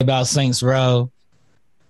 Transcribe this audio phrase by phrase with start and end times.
[0.00, 1.10] about Saints Row.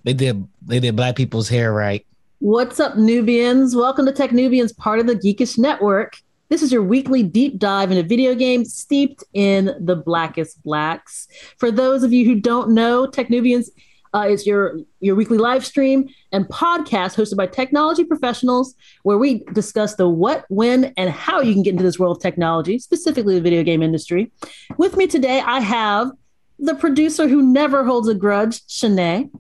[0.04, 2.06] They did they did black people's hair right.
[2.40, 3.74] What's up, Nubians?
[3.74, 6.18] Welcome to Tech Nubians, part of the Geekish Network.
[6.50, 11.26] This is your weekly deep dive into video games steeped in the blackest blacks.
[11.56, 13.70] For those of you who don't know, Tech Nubians
[14.12, 18.74] uh, is your your weekly live stream and podcast hosted by technology professionals,
[19.04, 22.22] where we discuss the what, when, and how you can get into this world of
[22.22, 24.30] technology, specifically the video game industry.
[24.76, 26.10] With me today, I have
[26.58, 29.30] the producer who never holds a grudge, Shanae.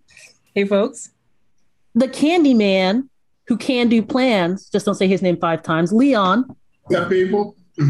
[0.54, 1.10] Hey, folks.
[1.94, 3.08] The candy man
[3.46, 6.44] who can do plans, just don't say his name five times, Leon.
[6.90, 7.56] Yeah, people.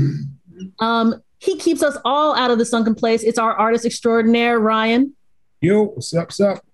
[0.78, 3.22] Um, he keeps us all out of the sunken place.
[3.24, 5.12] It's our artist extraordinaire, Ryan.
[5.60, 6.64] Yo, what's up, what's up?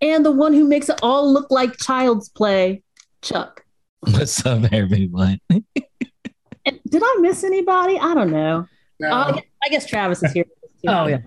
[0.00, 2.82] And the one who makes it all look like child's play,
[3.22, 3.64] Chuck.
[4.00, 5.40] What's up, everyone?
[5.50, 7.98] And did I miss anybody?
[7.98, 8.68] I don't know.
[9.00, 9.08] No.
[9.08, 10.44] Uh, I, guess, I guess Travis is here.
[10.86, 11.18] Oh yeah.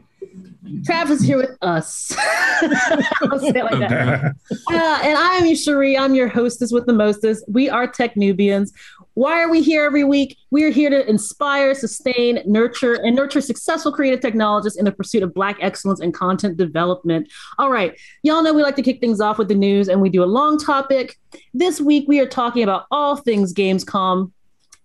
[0.85, 2.15] Travis is here with us.
[2.17, 4.35] I'll say it like that.
[4.69, 5.97] Uh, and I'm Cherie.
[5.97, 7.45] I'm your hostess with the mostest.
[7.47, 8.73] We are Tech Nubians.
[9.13, 10.37] Why are we here every week?
[10.51, 15.23] We are here to inspire, sustain, nurture, and nurture successful creative technologists in the pursuit
[15.23, 17.29] of Black excellence and content development.
[17.57, 17.97] All right.
[18.23, 20.25] Y'all know we like to kick things off with the news, and we do a
[20.25, 21.17] long topic.
[21.53, 24.31] This week, we are talking about all things Gamescom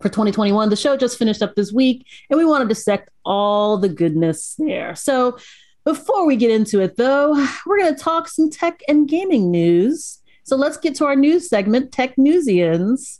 [0.00, 0.68] for 2021.
[0.68, 4.56] The show just finished up this week, and we want to dissect all the goodness
[4.58, 4.94] there.
[4.94, 5.38] So,
[5.84, 7.32] before we get into it, though,
[7.66, 10.20] we're going to talk some tech and gaming news.
[10.44, 13.18] So, let's get to our news segment, Tech Newsians.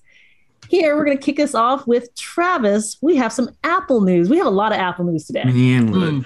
[0.69, 2.97] Here, we're going to kick us off with Travis.
[3.03, 4.31] We have some Apple news.
[4.31, 5.45] We have a lot of Apple news today.
[5.45, 6.11] Man, look.
[6.11, 6.21] Hmm.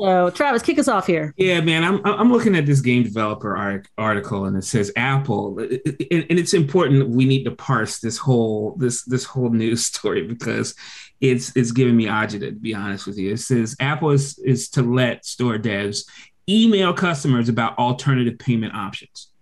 [0.00, 1.34] So, Travis, kick us off here.
[1.36, 6.26] Yeah, man, I'm I'm looking at this game developer article and it says Apple, and
[6.30, 10.74] and it's important we need to parse this whole this this whole news story because
[11.20, 13.32] it's it's giving me agita to be honest with you.
[13.32, 16.04] It says Apple is is to let store devs
[16.48, 19.32] email customers about alternative payment options.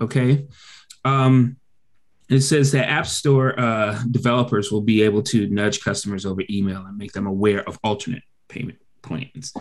[0.00, 0.46] Okay.
[1.04, 1.56] Um,
[2.28, 6.84] it says that App Store uh, developers will be able to nudge customers over email
[6.86, 9.52] and make them aware of alternate payment plans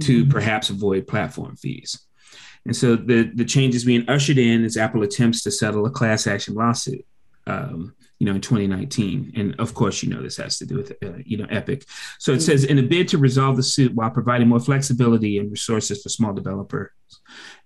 [0.00, 1.98] to perhaps avoid platform fees.
[2.66, 6.26] And so the the changes being ushered in as Apple attempts to settle a class
[6.26, 7.06] action lawsuit,
[7.50, 9.32] um, you know, in 2019.
[9.34, 11.84] And of course, you know this has to do with uh, you know Epic.
[12.18, 15.50] So it says in a bid to resolve the suit while providing more flexibility and
[15.50, 16.90] resources for small developers,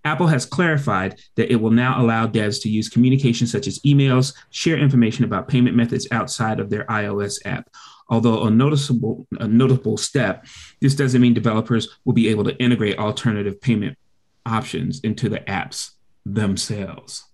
[0.04, 4.34] Apple has clarified that it will now allow devs to use communication such as emails,
[4.50, 7.68] share information about payment methods outside of their iOS app.
[8.08, 10.46] Although a noticeable a notable step,
[10.80, 13.98] this doesn't mean developers will be able to integrate alternative payment
[14.46, 15.90] options into the apps
[16.24, 17.24] themselves.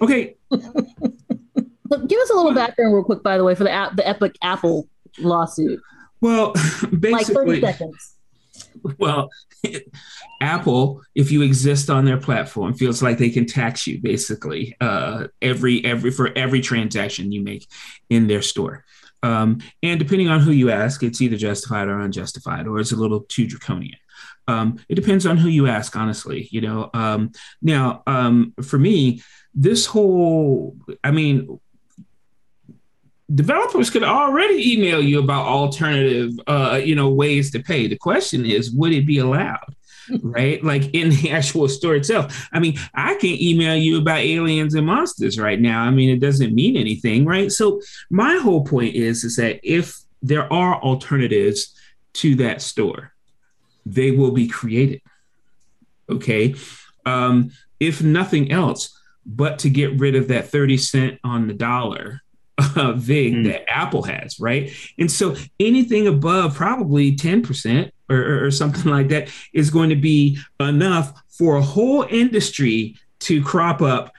[0.00, 0.34] Okay,
[1.86, 4.36] But give us a little background, real quick, by the way, for the the Epic
[4.42, 5.80] Apple lawsuit.
[6.20, 8.14] well, Like 30 basically, seconds.
[8.98, 9.28] well,
[10.40, 15.26] Apple, if you exist on their platform, feels like they can tax you basically uh,
[15.42, 17.66] every every for every transaction you make
[18.10, 18.84] in their store.
[19.22, 22.96] Um, and depending on who you ask, it's either justified or unjustified, or it's a
[22.96, 23.98] little too draconian.
[24.46, 26.48] Um, it depends on who you ask, honestly.
[26.50, 29.22] You know, um, now um, for me,
[29.54, 31.58] this whole, I mean,
[33.32, 37.86] developers could already email you about alternative, uh, you know, ways to pay.
[37.86, 39.74] The question is, would it be allowed?
[40.22, 40.62] right?
[40.62, 42.48] Like in the actual store itself.
[42.52, 45.82] I mean, I can email you about aliens and monsters right now.
[45.82, 47.50] I mean, it doesn't mean anything, right?
[47.50, 47.80] So
[48.10, 51.74] my whole point is is that if there are alternatives
[52.14, 53.12] to that store,
[53.86, 55.00] they will be created.
[56.08, 56.54] Okay.
[57.06, 62.22] Um, if nothing else, but to get rid of that 30 cent on the dollar
[62.58, 63.44] uh, VIG Mm.
[63.44, 64.70] that Apple has, right?
[64.98, 69.96] And so anything above probably 10% or, or, or something like that is going to
[69.96, 74.12] be enough for a whole industry to crop up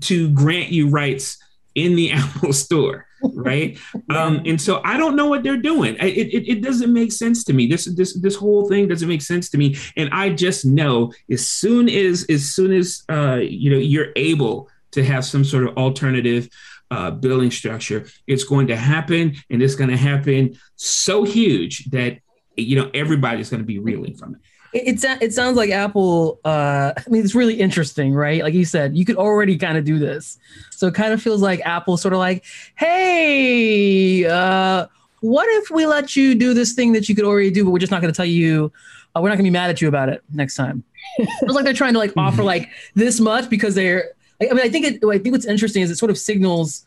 [0.00, 1.38] to grant you rights
[1.74, 3.78] in the Apple store, right?
[4.10, 5.96] um, and so I don't know what they're doing.
[6.00, 7.66] It, it, it doesn't make sense to me.
[7.66, 9.76] This this this whole thing doesn't make sense to me.
[9.96, 14.68] And I just know as soon as as soon as uh, you know you're able
[14.90, 16.48] to have some sort of alternative
[16.90, 22.18] uh, billing structure, it's going to happen, and it's going to happen so huge that
[22.56, 24.40] you know everybody's going to be reeling from it.
[24.74, 26.40] It, it, sounds like Apple.
[26.44, 28.42] Uh, I mean, it's really interesting, right?
[28.42, 30.38] Like you said, you could already kind of do this.
[30.70, 32.44] So it kind of feels like Apple sort of like,
[32.76, 34.86] hey, uh,
[35.20, 37.78] what if we let you do this thing that you could already do, but we're
[37.78, 38.70] just not going to tell you.
[39.16, 40.84] Uh, we're not going to be mad at you about it next time.
[41.18, 44.12] it feels like they're trying to like offer like this much because they're.
[44.40, 45.04] I I mean, I think it.
[45.04, 46.84] I think what's interesting is it sort of signals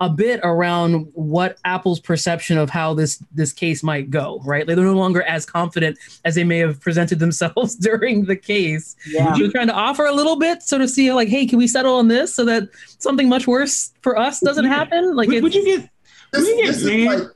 [0.00, 4.40] a bit around what Apple's perception of how this this case might go.
[4.44, 8.36] Right, like they're no longer as confident as they may have presented themselves during the
[8.36, 8.96] case.
[9.06, 9.34] Yeah.
[9.36, 11.94] You're trying to offer a little bit, sort of see like, hey, can we settle
[11.94, 12.68] on this so that
[12.98, 15.14] something much worse for us doesn't happen?
[15.14, 15.88] Like, would, would you get
[16.32, 17.28] This, would you this get is mad like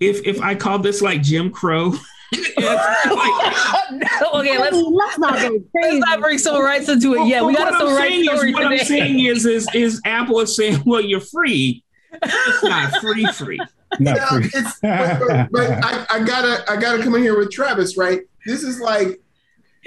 [0.00, 1.92] if if I called this like Jim Crow?
[4.34, 7.68] okay, let's let's not go let's not bring civil rights into it Yeah, We got
[7.68, 10.40] a what civil I'm rights saying story is, what I'm saying is, is, is Apple
[10.40, 11.82] is saying, well, you're free.
[12.22, 13.58] It's not free, free.
[13.98, 14.50] Not Yeah, free.
[14.54, 18.20] it's, but, but, but I, I gotta I gotta come in here with Travis, right?
[18.46, 19.20] This is like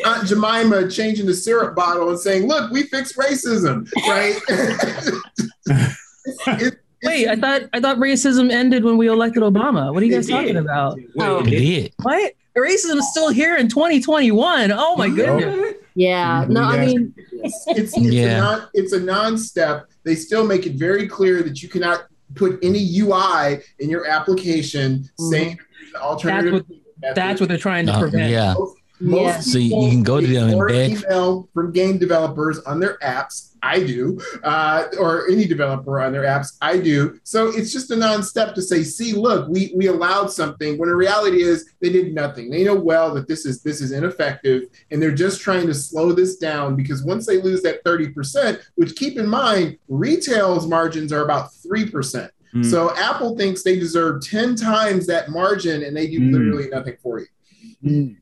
[0.05, 4.35] Aunt Jemima changing the syrup bottle and saying, "Look, we fixed racism," right?
[5.67, 9.93] It's- it's- Wait, I thought I thought racism ended when we elected Obama.
[9.93, 10.95] What are you guys talking about?
[10.95, 11.39] Wait, Oh.
[11.39, 11.93] It did.
[12.01, 12.33] What?
[12.57, 14.71] Racism is still here in 2021.
[14.71, 15.73] Oh my goodness.
[15.95, 16.45] Yeah.
[16.49, 18.23] No, I mean, it's it's, Yeah.
[18.37, 19.87] a non, it's a non-step.
[20.03, 22.05] They still make it very clear that you cannot
[22.35, 26.53] put any UI in your application saying there's an alternative.
[27.01, 28.31] what- That's what they're trying to Uh, prevent.
[28.31, 28.55] yeah.
[28.99, 29.39] Most Yeah.
[29.41, 30.91] So you can go to them and ignore beg.
[31.03, 33.49] email from game developers on their apps.
[33.63, 36.53] I do, uh, or any developer on their apps.
[36.61, 37.19] I do.
[37.23, 40.95] So it's just a non-step to say, "See, look, we we allowed something." When the
[40.95, 42.51] reality is, they did nothing.
[42.51, 46.11] They know well that this is this is ineffective, and they're just trying to slow
[46.11, 51.11] this down because once they lose that thirty percent, which keep in mind, retail's margins
[51.11, 52.29] are about three percent.
[52.53, 52.63] Mm.
[52.69, 56.31] So Apple thinks they deserve ten times that margin, and they do Mm.
[56.33, 58.15] literally nothing for you.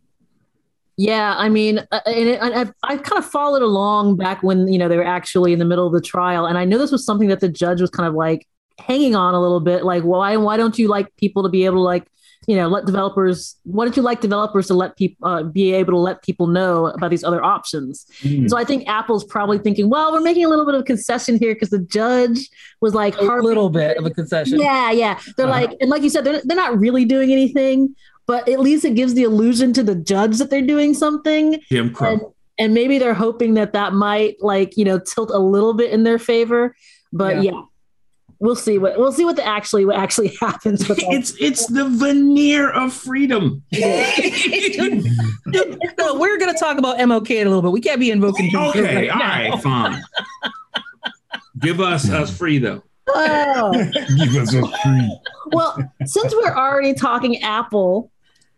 [0.97, 4.77] Yeah, I mean, uh, and it, I've, I've kind of followed along back when, you
[4.77, 6.45] know, they were actually in the middle of the trial.
[6.45, 8.47] And I know this was something that the judge was kind of like
[8.79, 9.83] hanging on a little bit.
[9.83, 12.07] Like, why, why don't you like people to be able to like,
[12.45, 15.93] you know, let developers, why don't you like developers to let people uh, be able
[15.93, 18.05] to let people know about these other options?
[18.21, 18.49] Mm.
[18.49, 21.37] So I think Apple's probably thinking, well, we're making a little bit of a concession
[21.39, 22.49] here because the judge
[22.81, 24.59] was like A little bit of a concession.
[24.59, 25.19] Yeah, yeah.
[25.37, 25.61] They're Uh-huh.
[25.67, 27.95] like, and like you said, they're, they're not really doing anything,
[28.25, 31.59] but at least it gives the illusion to the judge that they're doing something.
[31.69, 32.13] Jim Crow.
[32.13, 32.21] And,
[32.59, 36.03] and maybe they're hoping that that might like, you know, tilt a little bit in
[36.03, 36.75] their favor.
[37.11, 37.51] But Yeah.
[37.51, 37.61] yeah,
[38.39, 40.99] we'll see what, we'll see what the actually, what actually happens with.
[41.03, 43.63] It's it's the veneer of freedom.
[43.73, 43.79] no,
[46.15, 47.71] we're going to talk about MLK in a little bit.
[47.71, 48.49] We can't be invoking.
[48.49, 49.51] Jim Crow Okay, all now.
[49.51, 50.01] right, fine.
[51.59, 52.83] Give us us free though.
[53.07, 53.71] Oh.
[53.73, 55.19] Give us a free.
[55.51, 58.11] well, since we're already talking Apple,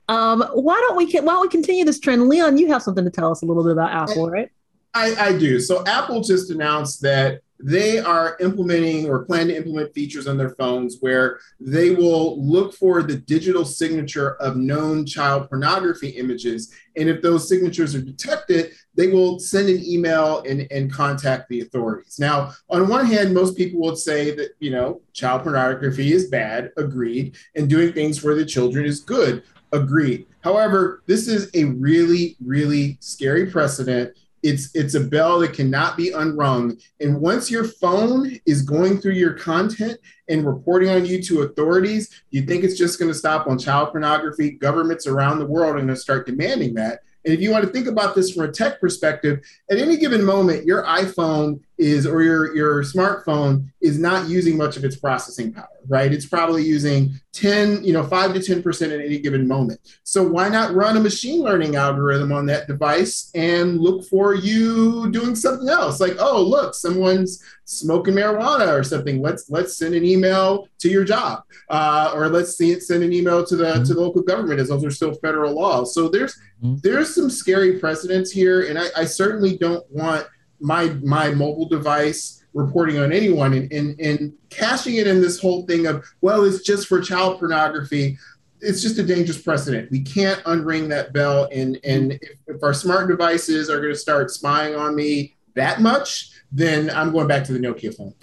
[0.07, 2.27] um, why don't we, why don't we continue this trend?
[2.29, 4.49] Leon, you have something to tell us a little bit about Apple, right?
[4.93, 5.59] I, I do.
[5.59, 10.51] So Apple just announced that they are implementing or plan to implement features on their
[10.51, 16.73] phones where they will look for the digital signature of known child pornography images.
[16.97, 21.61] And if those signatures are detected, they will send an email and, and contact the
[21.61, 22.19] authorities.
[22.19, 26.71] Now, on one hand, most people would say that, you know, child pornography is bad,
[26.77, 30.25] agreed, and doing things for the children is good, agreed.
[30.41, 34.15] However, this is a really, really scary precedent.
[34.43, 36.77] It's it's a bell that cannot be unrung.
[36.99, 39.97] And once your phone is going through your content
[40.29, 43.91] and reporting on you to authorities you think it's just going to stop on child
[43.91, 47.65] pornography governments around the world are going to start demanding that and if you want
[47.65, 52.05] to think about this from a tech perspective at any given moment your iphone is
[52.05, 56.11] or your your smartphone is not using much of its processing power right?
[56.11, 59.79] It's probably using 10 you know 5 to 10% at any given moment.
[60.03, 65.11] So why not run a machine learning algorithm on that device and look for you
[65.11, 65.99] doing something else?
[65.99, 69.21] Like oh look someone's smoking marijuana or something.
[69.21, 73.13] Let's let's send an email to your job uh, or let's see it send an
[73.13, 75.93] email to the to the local government as those are still federal laws.
[75.93, 76.81] So there's Mhm.
[76.81, 80.27] there's some scary precedents here and I, I certainly don't want
[80.59, 85.65] my my mobile device reporting on anyone and, and and cashing it in this whole
[85.65, 88.17] thing of well it's just for child pornography.
[88.61, 89.91] It's just a dangerous precedent.
[89.91, 93.99] We can't unring that bell and and if, if our smart devices are going to
[93.99, 98.13] start spying on me that much then i'm going back to the nokia phone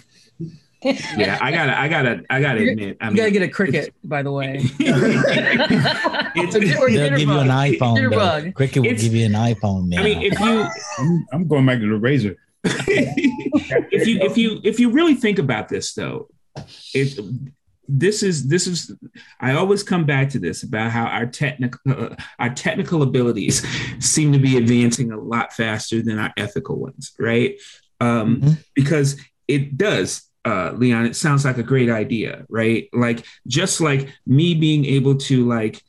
[0.83, 2.97] Yeah, I gotta, I gotta, I gotta admit.
[3.01, 4.59] I You got to get a cricket, by the way.
[4.79, 7.97] it's, Or They'll give you an iPhone.
[7.97, 8.43] Jitterbug.
[8.43, 8.51] Though.
[8.51, 10.01] Cricket will It's- give you an iPhone now.
[10.01, 10.65] I mean, if you
[10.99, 12.35] I'm, I'm going back to the Razr.
[12.65, 16.29] if you if you if you really think about this though
[16.93, 17.19] it
[17.89, 18.95] this is this is
[19.41, 23.65] i always come back to this about how our technical uh, our technical abilities
[23.99, 27.59] seem to be advancing a lot faster than our ethical ones right
[27.99, 28.57] um Mhm.
[28.75, 29.17] because
[29.49, 34.53] it does uh leon it sounds like a great idea right like just like me
[34.53, 35.81] being able to like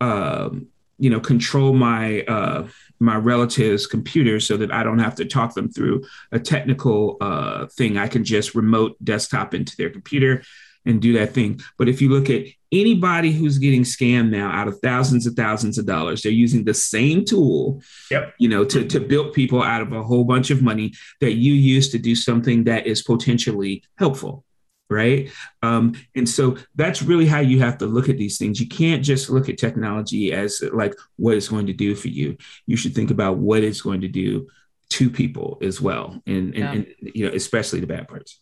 [0.00, 0.66] um
[0.98, 2.66] you know control my uh
[2.98, 6.02] my relatives computer so that i don't have to talk them through
[6.32, 7.96] a technical uh, thing.
[7.96, 10.42] I can just remote desktop into their computer.
[10.86, 11.60] and do that thing.
[11.76, 15.76] But if you look at anybody who's getting scammed now out of thousands and thousands
[15.78, 18.34] of dollars, they're using the same tool, Yep.
[18.38, 21.52] you know, to, to build people out of a whole bunch of money that you
[21.52, 24.44] use to do something that is potentially helpful.
[24.88, 25.30] Right.
[25.62, 28.60] Um, and so that's really how you have to look at these things.
[28.60, 32.36] You can't just look at technology as like what it's going to do for you.
[32.66, 34.48] You should think about what it's going to do
[34.90, 36.20] to people as well.
[36.26, 36.72] And, and, Yeah.
[36.72, 38.40] and you know, especially the bad parts.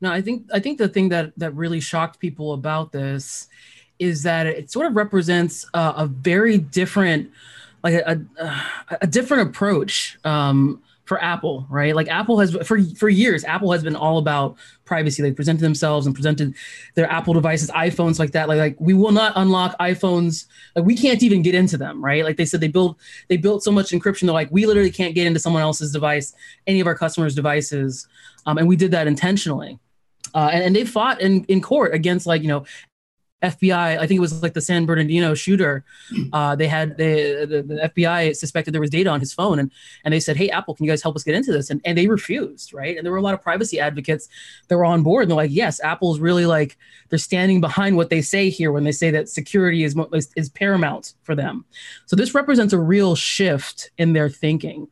[0.00, 3.48] No, I think I think the thing that that really shocked people about this
[3.98, 7.30] is that it sort of represents a very different,
[7.82, 11.94] like a, a, a different approach um, for Apple, right?
[11.94, 15.22] Like Apple has for for years, Apple has been all about privacy.
[15.22, 16.54] They presented themselves and presented
[16.94, 18.48] their Apple devices, iPhones like that.
[18.48, 20.46] Like like we will not unlock iPhones.
[20.74, 22.24] Like we can't even get into them, right?
[22.24, 22.98] Like they said they built
[23.28, 24.22] they built so much encryption.
[24.22, 26.34] They're like we literally can't get into someone else's device,
[26.66, 28.06] any of our customers' devices,
[28.44, 29.78] um, and we did that intentionally.
[30.34, 32.64] Uh, and, and they fought in, in court against like you know
[33.42, 33.98] FBI.
[33.98, 35.84] I think it was like the San Bernardino shooter.
[36.32, 39.70] Uh, they had they, the, the FBI suspected there was data on his phone, and
[40.04, 41.96] and they said, "Hey, Apple, can you guys help us get into this?" And and
[41.96, 42.96] they refused, right?
[42.96, 44.28] And there were a lot of privacy advocates
[44.68, 45.22] that were on board.
[45.22, 46.76] And they're like, "Yes, Apple's really like
[47.10, 50.48] they're standing behind what they say here when they say that security is is, is
[50.48, 51.64] paramount for them."
[52.06, 54.88] So this represents a real shift in their thinking.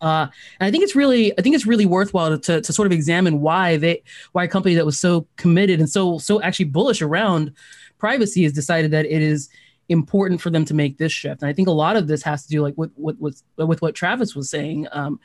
[0.00, 0.26] Uh,
[0.60, 3.40] and I think it's really, I think it's really worthwhile to, to sort of examine
[3.40, 7.52] why they, why a company that was so committed and so so actually bullish around
[7.98, 9.48] privacy has decided that it is
[9.88, 11.42] important for them to make this shift.
[11.42, 13.82] And I think a lot of this has to do like with with with, with
[13.82, 14.86] what Travis was saying.
[14.92, 15.20] Um,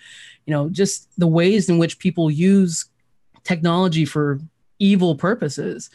[0.45, 2.85] you know, just the ways in which people use
[3.43, 4.39] technology for
[4.79, 5.89] evil purposes.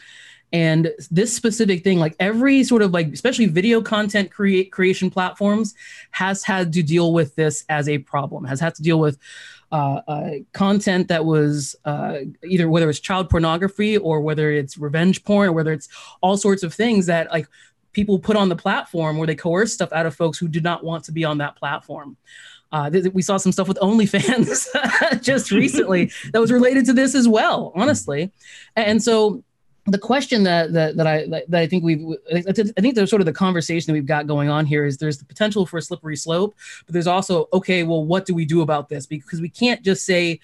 [0.53, 5.75] And this specific thing, like every sort of like, especially video content create creation platforms,
[6.11, 8.45] has had to deal with this as a problem.
[8.45, 9.17] Has had to deal with
[9.71, 15.23] uh, uh, content that was uh, either whether it's child pornography or whether it's revenge
[15.23, 15.89] porn or whether it's
[16.21, 17.47] all sorts of things that like
[17.91, 20.83] people put on the platform where they coerce stuff out of folks who do not
[20.83, 22.15] want to be on that platform.
[22.71, 27.15] Uh, th- we saw some stuff with OnlyFans just recently that was related to this
[27.15, 28.31] as well, honestly.
[28.75, 29.43] And so
[29.87, 33.25] the question that that, that I that I think we've I think there's sort of
[33.25, 36.15] the conversation that we've got going on here is there's the potential for a slippery
[36.15, 39.05] slope, but there's also okay, well, what do we do about this?
[39.05, 40.39] Because we can't just say,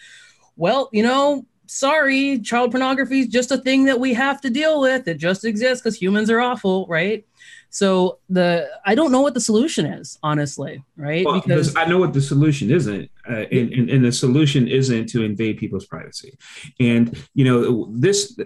[0.58, 4.80] well, you know, sorry, child pornography is just a thing that we have to deal
[4.80, 5.08] with.
[5.08, 7.26] It just exists because humans are awful, right?
[7.72, 11.26] So the I don't know what the solution is, honestly, right?
[11.26, 15.08] Well, because I know what the solution isn't, uh, and, and, and the solution isn't
[15.10, 16.38] to invade people's privacy.
[16.80, 18.38] And you know this.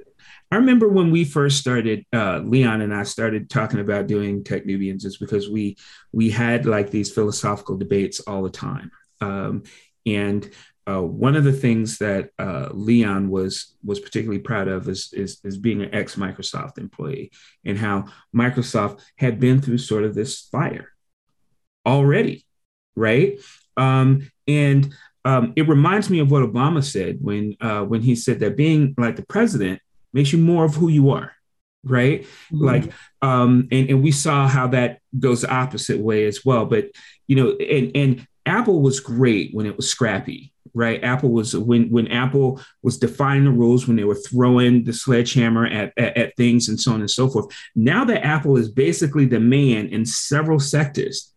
[0.55, 4.65] I remember when we first started, uh, Leon and I started talking about doing Tech
[4.65, 5.75] Nubians, is because we
[6.13, 9.63] we had like these philosophical debates all the time, um,
[10.05, 10.49] and
[10.87, 15.41] uh, one of the things that uh, Leon was was particularly proud of is, is,
[15.43, 17.33] is being an ex Microsoft employee
[17.65, 20.93] and how Microsoft had been through sort of this fire
[21.85, 22.45] already,
[22.95, 23.41] right?
[23.75, 24.93] Um, and
[25.25, 28.95] um, it reminds me of what Obama said when uh, when he said that being
[28.97, 29.81] like the president
[30.15, 31.33] makes you more of who you are,
[31.83, 32.21] right?
[32.23, 32.65] Mm-hmm.
[32.65, 32.91] Like,
[33.21, 36.65] um, and and we saw how that goes the opposite way as well.
[36.65, 36.89] But
[37.27, 41.03] you know, and and Apple was great when it was scrappy, right?
[41.03, 45.67] Apple was when when Apple was defining the rules when they were throwing the sledgehammer
[45.67, 47.53] at, at, at things and so on and so forth.
[47.75, 51.33] Now that Apple is basically the man in several sectors,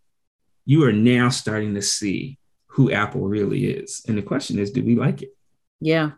[0.65, 4.05] you are now starting to see who Apple really is.
[4.07, 5.35] And the question is, do we like it?
[5.81, 6.13] Yeah.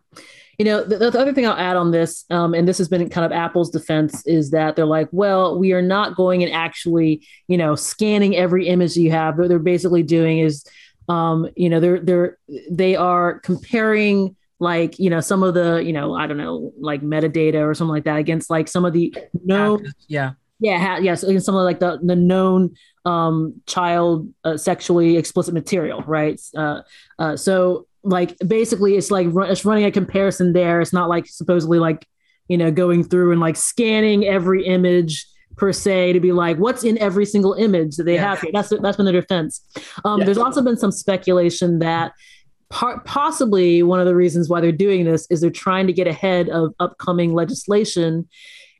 [0.61, 3.09] You know, the, the other thing I'll add on this, um, and this has been
[3.09, 7.27] kind of Apple's defense, is that they're like, well, we are not going and actually,
[7.49, 9.39] you know, scanning every image you have.
[9.39, 10.67] What they're basically doing is,
[11.09, 12.39] um, you know, they're they're
[12.71, 17.01] they are comparing like you know some of the you know I don't know like
[17.01, 21.23] metadata or something like that against like some of the known yeah yeah ha- yes
[21.23, 22.75] against some of like the the known
[23.07, 26.39] um, child uh, sexually explicit material, right?
[26.55, 26.83] Uh,
[27.19, 30.81] uh, so like basically it's like it's running a comparison there.
[30.81, 32.07] It's not like supposedly like
[32.49, 35.27] you know going through and like scanning every image
[35.57, 38.31] per se to be like what's in every single image that they yeah.
[38.31, 38.51] have here.
[38.53, 39.61] That's that's been their defense.
[40.05, 40.27] Um, yeah.
[40.27, 42.13] There's also been some speculation that.
[42.73, 46.07] Part, possibly one of the reasons why they're doing this is they're trying to get
[46.07, 48.29] ahead of upcoming legislation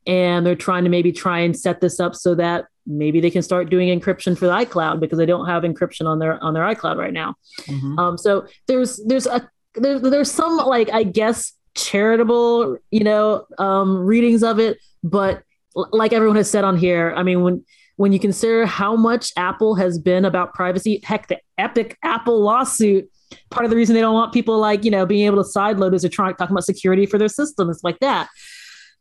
[0.07, 3.43] and they're trying to maybe try and set this up so that maybe they can
[3.43, 6.65] start doing encryption for the iCloud because they don't have encryption on their on their
[6.65, 7.35] iCloud right now.
[7.63, 7.99] Mm-hmm.
[7.99, 13.99] Um, so there's there's a there, there's some like I guess charitable you know um,
[13.99, 15.43] readings of it, but
[15.75, 17.65] like everyone has said on here, I mean when
[17.97, 23.11] when you consider how much Apple has been about privacy, heck, the epic Apple lawsuit.
[23.51, 25.95] Part of the reason they don't want people like you know being able to sideload
[25.95, 27.71] is they're trying talking about security for their system.
[27.71, 28.29] It's like that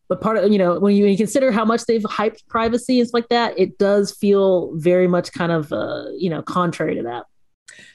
[0.09, 2.99] but part of you know when you, when you consider how much they've hyped privacy
[2.99, 6.95] and stuff like that, it does feel very much kind of uh, you know contrary
[6.95, 7.25] to that.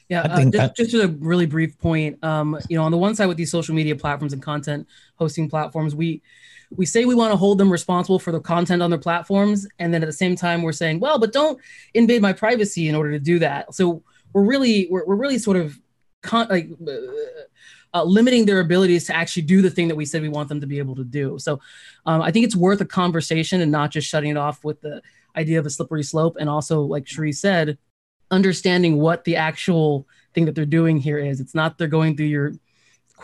[0.09, 2.23] Yeah, uh, just, I- just a really brief point.
[2.23, 5.49] Um, you know, on the one side with these social media platforms and content hosting
[5.49, 6.21] platforms, we
[6.71, 9.93] we say we want to hold them responsible for the content on their platforms, and
[9.93, 11.59] then at the same time we're saying, well, but don't
[11.93, 13.73] invade my privacy in order to do that.
[13.75, 14.03] So
[14.33, 15.77] we're really we're, we're really sort of
[16.23, 16.91] con- like uh,
[17.95, 20.59] uh, limiting their abilities to actually do the thing that we said we want them
[20.59, 21.39] to be able to do.
[21.39, 21.61] So
[22.05, 25.01] um, I think it's worth a conversation and not just shutting it off with the
[25.35, 27.77] idea of a slippery slope, and also like Sheree said
[28.31, 31.39] understanding what the actual thing that they're doing here is.
[31.39, 32.53] It's not they're going through your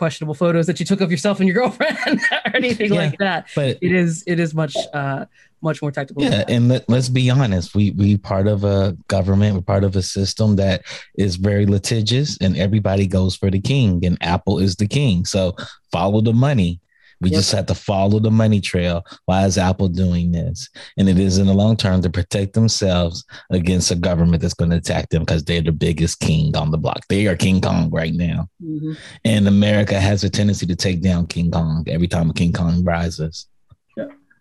[0.02, 3.46] questionable photos that you took of yourself and your girlfriend or anything Yeah, like that.
[3.54, 5.26] But It is it is much uh
[5.68, 6.24] much more tactical.
[6.24, 9.94] yeah, and let, let's be honest, we we part of a government, we're part of
[9.94, 10.82] a system that
[11.14, 15.24] is very litigious, and everybody goes for the king, and Apple is the king.
[15.24, 15.54] So
[15.92, 16.80] follow the money.
[17.22, 17.38] We Yep.
[17.38, 19.04] just have to follow the money trail.
[19.26, 20.68] Why is Apple doing this?
[20.98, 24.70] And it is in the long term to protect themselves against a government that's going
[24.72, 27.06] to attack them because they're the biggest king on the block.
[27.08, 28.48] They are King Kong right now.
[28.62, 28.96] Mhm.
[29.24, 33.46] And America has a tendency to take down King Kong every time King Kong rises.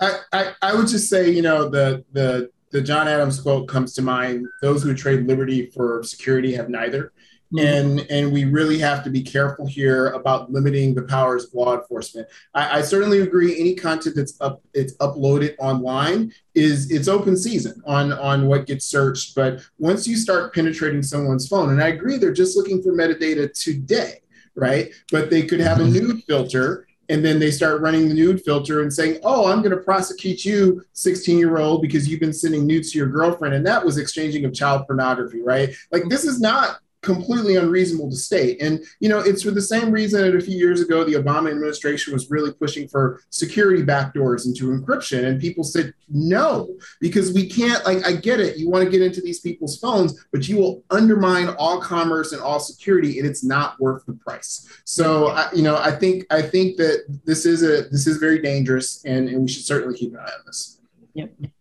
[0.04, 3.94] I, I, I would just say, you know, the the the John Adams quote comes
[3.94, 4.48] to mind.
[4.64, 7.12] Those who trade liberty for security have neither.
[7.54, 7.68] Mm-hmm.
[7.68, 11.78] And and we really have to be careful here about limiting the powers of law
[11.78, 12.28] enforcement.
[12.54, 13.60] I, I certainly agree.
[13.60, 18.86] Any content that's up it's uploaded online is it's open season on on what gets
[18.86, 19.36] searched.
[19.36, 23.52] But once you start penetrating someone's phone, and I agree, they're just looking for metadata
[23.54, 24.22] today,
[24.56, 24.90] right?
[25.12, 26.08] But they could have a mm-hmm.
[26.08, 29.76] nude filter and then they start running the nude filter and saying, "Oh, I'm going
[29.76, 33.68] to prosecute you, 16 year old, because you've been sending nudes to your girlfriend," and
[33.68, 35.76] that was exchanging of child pornography, right?
[35.92, 38.62] Like this is not completely unreasonable to state.
[38.62, 41.50] And you know, it's for the same reason that a few years ago the Obama
[41.50, 47.48] administration was really pushing for security backdoors into encryption, and people said no because we
[47.48, 47.84] can't.
[47.86, 50.84] Like, I get it, you want to get into these people's phones, but you will
[50.90, 54.68] undermine all commerce and all security, and it's not worth the price.
[54.86, 58.42] So, I, you know, I think I think that this is a this is very
[58.42, 60.81] dangerous, and, and we should certainly keep an eye on this.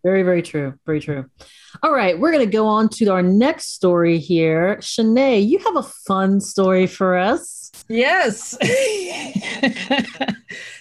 [0.02, 0.74] Very, very true.
[0.86, 1.26] Very true.
[1.82, 4.76] All right, we're going to go on to our next story here.
[4.80, 7.70] Shanae, you have a fun story for us.
[7.88, 8.56] Yes.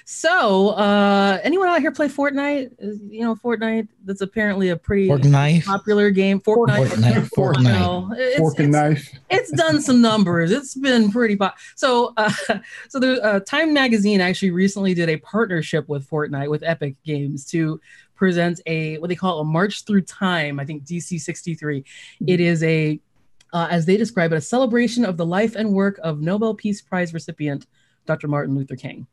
[0.05, 2.71] so, uh, anyone out here play Fortnite?
[3.09, 3.87] You know, Fortnite.
[4.05, 5.65] That's apparently a pretty Fork knife.
[5.65, 6.39] popular game.
[6.41, 6.87] Fortnite.
[6.87, 7.15] Fortnite.
[7.15, 7.63] You Fortnite.
[7.79, 9.19] know, it's- Fork and it's- knife.
[9.29, 10.51] it's done some numbers.
[10.51, 11.55] It's been pretty pop.
[11.75, 12.31] So, uh,
[12.89, 17.45] so the uh, Time Magazine actually recently did a partnership with Fortnite with Epic Games
[17.51, 17.79] to
[18.19, 20.59] present a what they call a March Through Time.
[20.59, 21.85] I think DC sixty three.
[22.27, 22.99] It is a,
[23.53, 26.81] uh, as they describe it, a celebration of the life and work of Nobel Peace
[26.81, 27.65] Prize recipient.
[28.05, 28.27] Dr.
[28.27, 29.05] Martin Luther King,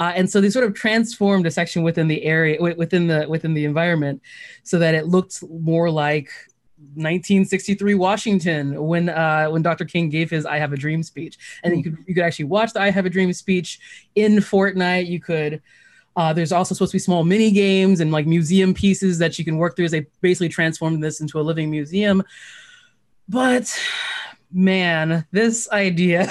[0.00, 3.24] uh, and so they sort of transformed a section within the area, wi- within the
[3.28, 4.20] within the environment,
[4.64, 6.28] so that it looked more like
[6.94, 9.84] 1963 Washington when uh, when Dr.
[9.84, 12.72] King gave his "I Have a Dream" speech, and you could you could actually watch
[12.72, 13.78] the "I Have a Dream" speech
[14.16, 15.06] in Fortnite.
[15.06, 15.62] You could.
[16.16, 19.44] Uh, there's also supposed to be small mini games and like museum pieces that you
[19.44, 22.22] can work through as they basically transformed this into a living museum.
[23.28, 23.74] But
[24.52, 26.28] man, this idea,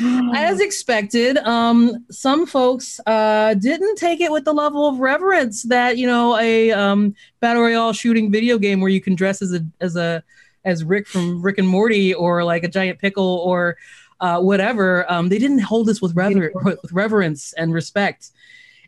[0.34, 5.98] as expected, um, some folks uh, didn't take it with the level of reverence that
[5.98, 9.60] you know a um, battle royale shooting video game where you can dress as a
[9.80, 10.22] as a
[10.64, 13.76] as Rick from Rick and Morty or like a giant pickle or
[14.22, 15.04] uh, whatever.
[15.12, 18.30] Um, they didn't hold us with rever- with reverence and respect,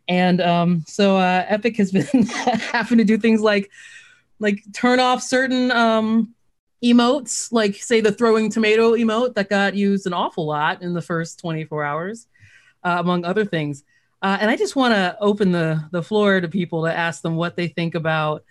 [0.09, 3.70] and um, so uh, Epic has been having to do things like
[4.38, 6.35] like turn off certain um,
[6.83, 11.03] emotes, like say the throwing tomato emote that got used an awful lot in the
[11.03, 12.29] first 24 hours,
[12.85, 13.85] uh, among other things.
[14.23, 17.35] Uh, and I just want to open the the floor to people to ask them
[17.35, 18.44] what they think about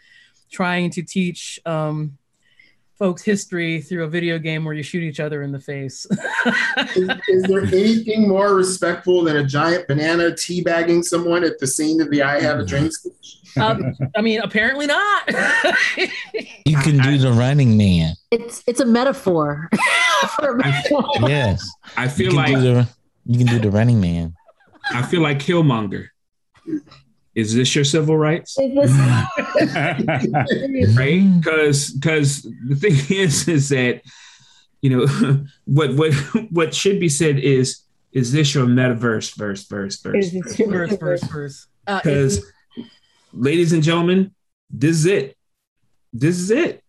[0.52, 2.17] trying to teach um,
[2.97, 6.06] folks history through a video game where you shoot each other in the face.
[6.95, 12.01] Is, is there anything more respectful than a giant banana teabagging someone at the scene
[12.01, 13.39] of the "I Have a Dream" speech?
[13.58, 15.29] um, I mean, apparently not.
[16.65, 18.15] You can do the running man.
[18.32, 19.69] It's it's a metaphor.
[20.36, 21.69] for a Yes.
[21.97, 22.88] I feel can like the
[23.25, 24.34] you can do the running man.
[24.91, 26.08] I feel like Killmonger.
[27.36, 28.58] Is this your civil rights?
[30.96, 34.02] Right because because the thing is is that
[34.82, 36.13] you know what what
[36.52, 40.88] what should be said is is this your metaverse verse verse verse Is this your
[40.88, 41.67] first, first, first.
[41.88, 42.46] Uh, because
[43.34, 44.34] ladies and gentlemen
[44.69, 45.38] this is it
[46.12, 46.84] this is it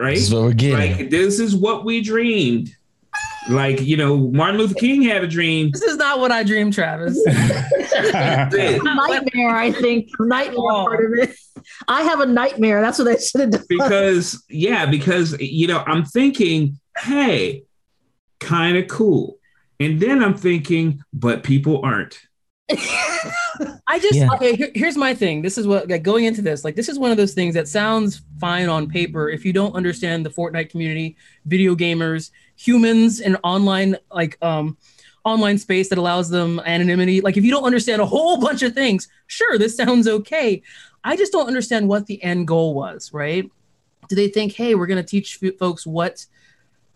[0.00, 0.98] right This is what we're getting.
[0.98, 2.70] like this is what we dreamed
[3.48, 5.70] Like, you know, Martin Luther King had a dream.
[5.72, 7.16] This is not what I dreamed, Travis.
[7.26, 10.08] nightmare, I think.
[10.18, 10.86] Nightmare Oh.
[10.88, 11.36] part of it.
[11.86, 12.80] I have a nightmare.
[12.80, 13.64] That's what they should have done.
[13.68, 17.62] because yeah, because you know, I'm thinking, hey,
[18.40, 19.38] kind of cool.
[19.78, 22.18] And then I'm thinking, but people aren't.
[23.88, 24.28] I just Yeah.
[24.34, 24.56] okay.
[24.56, 25.42] Here, here's my thing.
[25.42, 26.64] This is what like going into this.
[26.64, 29.74] Like this is one of those things that sounds fine on paper if you don't
[29.74, 34.76] understand the Fortnite community, video gamers, humans, and online like um
[35.24, 37.20] online space that allows them anonymity.
[37.20, 40.62] Like if you don't understand a whole bunch of things, sure, this sounds okay.
[41.04, 43.12] I just don't understand what the end goal was.
[43.12, 43.50] Right?
[44.08, 46.24] Do they think, hey, we're gonna teach f- folks what?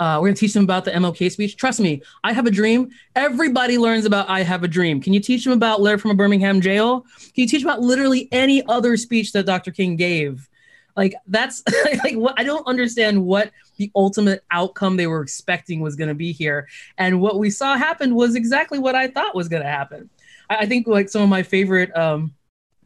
[0.00, 1.58] Uh, we're going to teach them about the MLK speech.
[1.58, 2.90] Trust me, I have a dream.
[3.14, 4.98] Everybody learns about I have a dream.
[4.98, 7.02] Can you teach them about letter from a Birmingham jail?
[7.18, 9.70] Can you teach about literally any other speech that Dr.
[9.70, 10.48] King gave?
[10.96, 11.62] Like that's
[12.04, 16.14] like what I don't understand what the ultimate outcome they were expecting was going to
[16.14, 16.66] be here,
[16.98, 20.08] and what we saw happen was exactly what I thought was going to happen.
[20.48, 22.34] I, I think like some of my favorite um,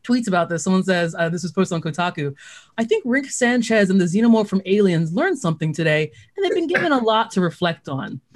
[0.05, 0.65] tweets about this.
[0.65, 2.35] Someone says uh, this was posted on Kotaku.
[2.79, 6.69] I think Rick Sanchez and the xenomorph from Aliens learned something today, and they've been
[6.69, 8.21] given a lot to reflect on.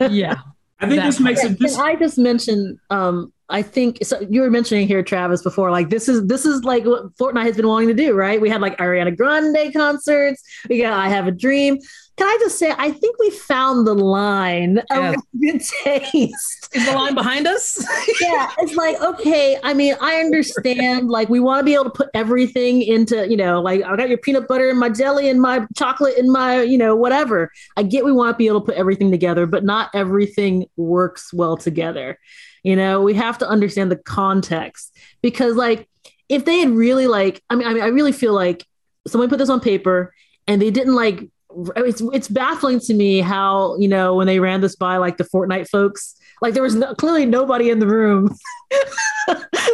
[0.00, 0.36] yeah,
[0.80, 2.78] I think this makes it this Can I just mention?
[2.90, 4.20] Um, I think so.
[4.28, 5.70] You were mentioning here, Travis, before.
[5.70, 8.40] Like this is this is like what Fortnite has been wanting to do, right?
[8.40, 10.42] We had like Ariana Grande concerts.
[10.68, 11.78] We got I Have a Dream.
[12.16, 12.72] Can I just say?
[12.78, 15.16] I think we found the line Yes.
[15.16, 16.68] of good taste.
[16.74, 17.76] is the line behind us?
[18.22, 19.58] yeah, it's like okay.
[19.62, 21.10] I mean, I understand.
[21.10, 24.08] Like, we want to be able to put everything into, you know, like I got
[24.08, 27.50] your peanut butter and my jelly and my chocolate and my, you know, whatever.
[27.76, 31.34] I get we want to be able to put everything together, but not everything works
[31.34, 32.18] well together.
[32.62, 35.86] You know, we have to understand the context because, like,
[36.30, 38.64] if they had really like, I mean, I mean, I really feel like
[39.06, 40.14] someone put this on paper
[40.48, 41.28] and they didn't like.
[41.76, 45.24] It's it's baffling to me how you know when they ran this by like the
[45.24, 48.36] Fortnite folks, like there was no, clearly nobody in the room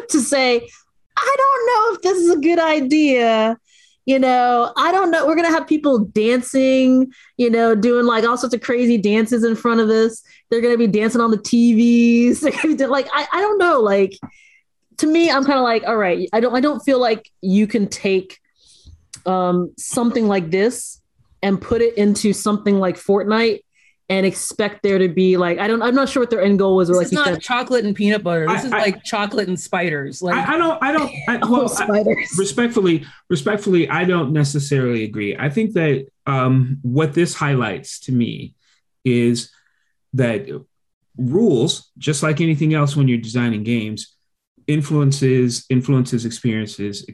[0.08, 0.68] to say,
[1.16, 3.56] I don't know if this is a good idea.
[4.04, 5.26] You know, I don't know.
[5.26, 9.54] We're gonna have people dancing, you know, doing like all sorts of crazy dances in
[9.54, 10.22] front of us.
[10.50, 12.42] They're gonna be dancing on the TVs.
[12.88, 13.80] Like, I, I don't know.
[13.80, 14.18] Like
[14.98, 17.66] to me, I'm kind of like, all right, I don't I don't feel like you
[17.66, 18.38] can take
[19.26, 21.01] um something like this
[21.42, 23.60] and put it into something like Fortnite
[24.08, 26.76] and expect there to be like I don't I'm not sure what their end goal
[26.76, 28.46] was or This like is not said chocolate and peanut butter.
[28.46, 30.20] This I- is I- like chocolate and spiders.
[30.20, 32.34] Like I, I don't I don't I, oh, well I, spiders.
[32.38, 35.36] respectfully respectfully I don't necessarily agree.
[35.36, 38.54] I think that um what this highlights to me
[39.04, 39.50] is
[40.14, 40.46] that
[41.16, 44.11] rules just like anything else when you're designing games
[44.72, 47.04] influences influences experiences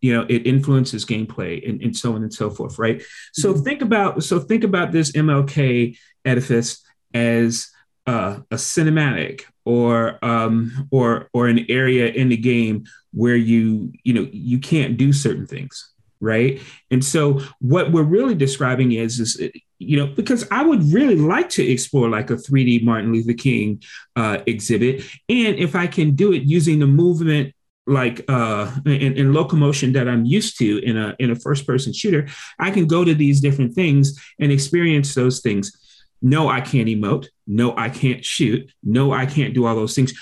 [0.00, 3.02] you know it influences gameplay and, and so on and so forth right?
[3.32, 6.82] So think about so think about this mlk edifice
[7.14, 7.70] as
[8.06, 14.14] uh, a cinematic or um, or or an area in the game where you you
[14.14, 16.60] know you can't do certain things right?
[16.90, 19.40] And so what we're really describing is is
[19.78, 23.82] you know because i would really like to explore like a 3d martin luther king
[24.16, 25.04] uh, exhibit.
[25.28, 27.54] And if i can do it using the movement
[27.86, 31.92] like uh in, in locomotion that i'm used to in a in a first person
[31.92, 35.72] shooter i can go to these different things and experience those things.
[36.20, 37.28] No i can't emote.
[37.46, 38.70] No i can't shoot.
[38.82, 40.12] No i can't do all those things.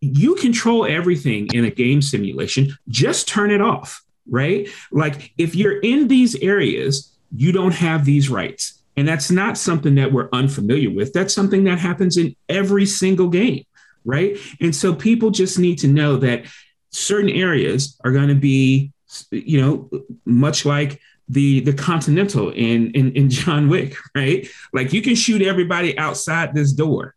[0.00, 2.76] You control everything in a game simulation.
[2.88, 4.68] Just turn it off right?
[4.90, 9.94] Like if you're in these areas you don't have these rights and that's not something
[9.96, 11.12] that we're unfamiliar with.
[11.12, 13.64] That's something that happens in every single game
[14.06, 14.38] right?
[14.60, 16.44] And so people just need to know that
[16.90, 18.92] certain areas are going to be
[19.30, 19.90] you know
[20.24, 24.48] much like the the continental in, in in john wick right?
[24.72, 27.14] Like you can shoot everybody outside this door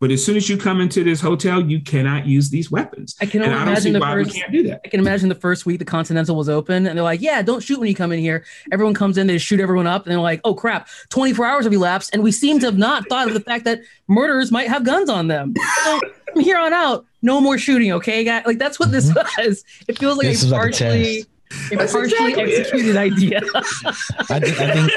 [0.00, 3.26] but as soon as you come into this hotel you cannot use these weapons I
[3.26, 4.32] can and i don't see imagine the why first.
[4.32, 6.96] we can't do that I can imagine the first week the Continental was open, and
[6.96, 9.60] they're like, "Yeah, don't shoot when you come in here." Everyone comes in, they shoot
[9.60, 12.66] everyone up, and they're like, "Oh crap, 24 hours have elapsed, and we seem to
[12.66, 16.00] have not thought of the fact that murderers might have guns on them." So
[16.32, 18.44] from here on out, no more shooting, okay, guys?
[18.46, 19.48] Like that's what this mm-hmm.
[19.48, 19.64] was.
[19.88, 23.40] It feels like This a is like a partially, a partially exactly executed idea.
[24.30, 24.92] I think, I think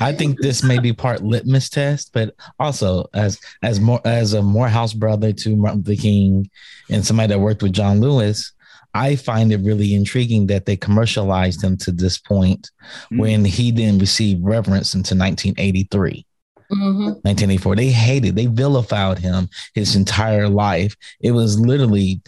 [0.00, 4.42] I think this may be part litmus test, but also as as more as a
[4.42, 6.50] Morehouse brother to Martin Luther King
[6.90, 8.52] and somebody that worked with John Lewis,
[8.94, 12.70] I find it really intriguing that they commercialized him to this point
[13.12, 13.18] Mm.
[13.18, 16.26] when he didn't receive reverence until 1983.
[16.72, 17.20] Mhm.
[17.24, 17.76] 1984.
[17.76, 20.94] They hated, they vilified him his entire life.
[21.20, 22.20] It was literally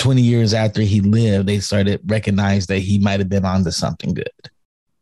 [0.00, 4.14] 20 years after he lived, they started recognize that he might have been onto something
[4.14, 4.30] good.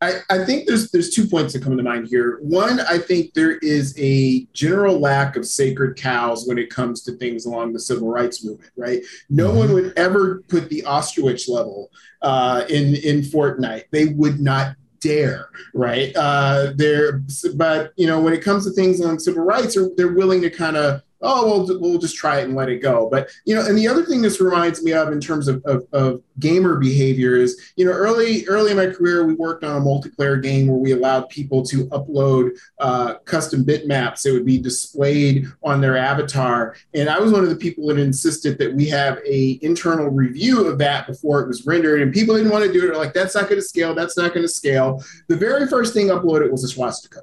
[0.00, 2.38] I, I think there's there's two points that come to mind here.
[2.40, 7.12] One, I think there is a general lack of sacred cows when it comes to
[7.12, 9.00] things along the civil rights movement, right?
[9.28, 11.90] No one would ever put the Auschwitz level
[12.22, 13.84] uh, in in Fortnite.
[13.90, 16.14] They would not dare, right?
[16.16, 17.22] Uh, they're
[17.56, 20.76] but you know when it comes to things on civil rights, they're willing to kind
[20.76, 23.08] of oh, we'll, we'll just try it and let it go.
[23.10, 25.86] But, you know, and the other thing this reminds me of in terms of, of,
[25.92, 29.84] of, gamer behavior is, you know, early, early in my career, we worked on a
[29.84, 35.46] multiplayer game where we allowed people to upload uh, custom bitmaps that would be displayed
[35.64, 36.76] on their avatar.
[36.94, 40.64] And I was one of the people that insisted that we have a internal review
[40.64, 42.02] of that before it was rendered.
[42.02, 42.86] And people didn't want to do it.
[42.86, 43.92] They're like, that's not going to scale.
[43.92, 45.02] That's not going to scale.
[45.26, 47.22] The very first thing uploaded was a swastika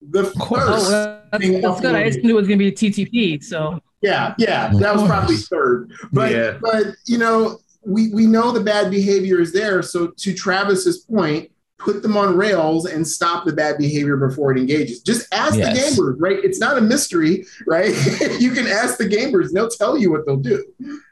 [0.00, 1.94] the first oh, well, that's, that's good.
[1.94, 3.42] I just knew it was going to be TTP.
[3.42, 5.92] So yeah, yeah, that was probably third.
[6.12, 6.58] But yeah.
[6.60, 9.82] but you know, we we know the bad behavior is there.
[9.82, 14.58] So to Travis's point, put them on rails and stop the bad behavior before it
[14.58, 15.00] engages.
[15.00, 15.96] Just ask yes.
[15.96, 16.38] the gamers, right?
[16.44, 17.90] It's not a mystery, right?
[18.38, 20.64] you can ask the gamers; they'll tell you what they'll do.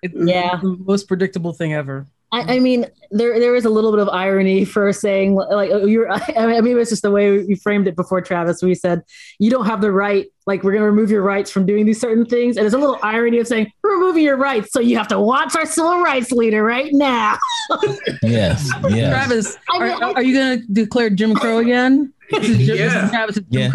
[0.03, 2.07] yeah, the most predictable thing ever.
[2.33, 5.87] I, I, mean, there there is a little bit of irony for saying like oh,
[5.87, 6.11] you're.
[6.37, 8.63] I mean, it's just the way you framed it before, Travis.
[8.63, 9.03] We said
[9.39, 10.27] you don't have the right.
[10.47, 12.79] Like we're going to remove your rights from doing these certain things, and there's a
[12.79, 16.03] little irony of saying we're removing your rights, so you have to watch our civil
[16.03, 17.39] rights leader right now.
[18.23, 19.13] yes, yes.
[19.13, 22.13] Travis, I mean, are, are, you going to declare Jim Crow again?
[22.31, 23.09] yeah.
[23.51, 23.71] Yeah.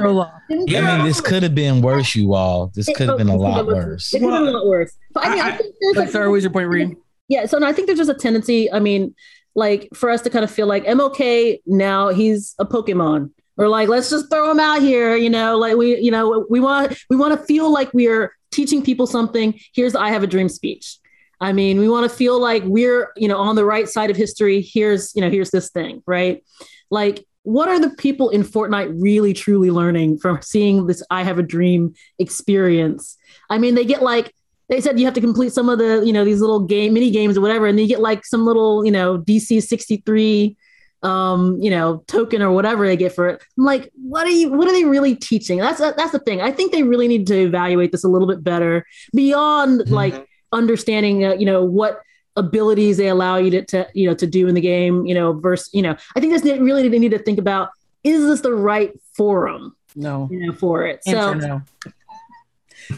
[0.50, 0.94] Yeah.
[0.94, 2.72] I mean, this could have been worse, you all.
[2.76, 4.14] This could have been a lot worse.
[4.14, 4.98] It could have been a lot worse.
[5.14, 6.98] But, I mean, I think there's like, sorry, what was your point, Reed?
[7.32, 8.70] Yeah, so I think there's just a tendency.
[8.70, 9.16] I mean,
[9.56, 13.88] like for us to kind of feel like MLK now he's a Pokemon, or like
[13.88, 15.16] let's just throw him out here.
[15.16, 18.84] You know, like we, you know, we want we want to feel like we're teaching
[18.84, 19.58] people something.
[19.74, 20.98] Here's I have a dream speech.
[21.40, 24.18] I mean, we want to feel like we're you know on the right side of
[24.18, 24.60] history.
[24.62, 26.44] Here's you know here's this thing, right?
[26.90, 31.40] Like what are the people in Fortnite really truly learning from seeing this I have
[31.40, 33.18] a dream experience?
[33.50, 34.34] I mean, they get like
[34.72, 37.12] they said you have to complete some of the you know these little game mini
[37.12, 40.58] games or whatever and then you get like some little you know dc 63
[41.04, 43.44] um you know token or whatever they get for it.
[43.58, 45.60] I'm like what are you what are they really teaching?
[45.60, 46.42] That's that's the thing.
[46.42, 49.94] I think they really need to evaluate this a little bit better beyond mm-hmm.
[49.94, 52.02] like understanding uh, you know what
[52.38, 55.34] abilities they allow you to, to you know to do in the game you know
[55.34, 57.70] versus you know i think this really they need to think about
[58.04, 59.76] is this the right forum?
[59.96, 60.28] No.
[60.32, 61.02] You know for it.
[61.06, 61.62] Answer so no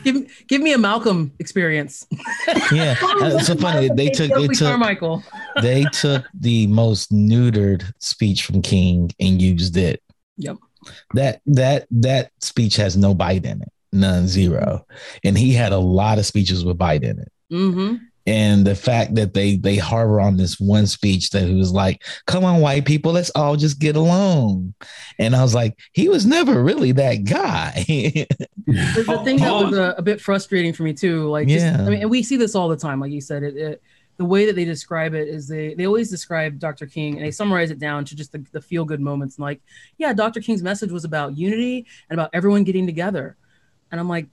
[0.04, 2.06] give give me a Malcolm experience.
[2.72, 3.90] yeah, it's so funny.
[3.90, 5.24] They took they took Carmichael.
[5.62, 10.02] they took the most neutered speech from King and used it.
[10.38, 10.58] Yep.
[11.14, 14.86] That that that speech has no bite in it, none, zero,
[15.24, 17.32] and he had a lot of speeches with bite in it.
[17.52, 21.72] Mm-hmm and the fact that they they harbor on this one speech that he was
[21.72, 24.74] like come on white people let's all just get along.
[25.20, 27.84] And i was like he was never really that guy.
[28.66, 31.82] The thing that was a, uh, a, bit frustrating for me too like just, yeah
[31.82, 33.82] i mean and we see this all the time like you said it, it,
[34.18, 37.32] the way that they describe it is they they always describe dr king and they
[37.32, 39.62] summarize it down to just the, the feel good moments and like
[39.98, 43.38] yeah dr king's message was about unity and about everyone getting together.
[43.92, 44.28] And i'm like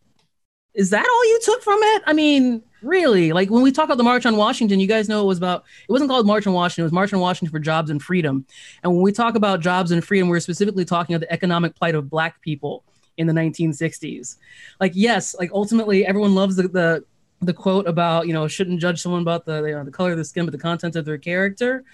[0.74, 2.02] is that all you took from it?
[2.06, 3.32] I mean Really?
[3.32, 5.64] Like when we talk about the March on Washington, you guys know it was about
[5.88, 8.46] it wasn't called March on Washington, it was March on Washington for Jobs and Freedom.
[8.82, 11.94] And when we talk about jobs and freedom, we're specifically talking about the economic plight
[11.94, 12.84] of black people
[13.18, 14.36] in the 1960s.
[14.80, 17.04] Like yes, like ultimately everyone loves the the,
[17.42, 20.18] the quote about, you know, shouldn't judge someone about the you know, the color of
[20.18, 21.84] the skin but the content of their character.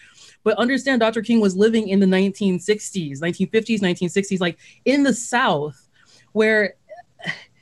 [0.44, 1.22] But understand Dr.
[1.22, 5.88] King was living in the 1960s, 1950s, 1960s like in the South
[6.32, 6.74] where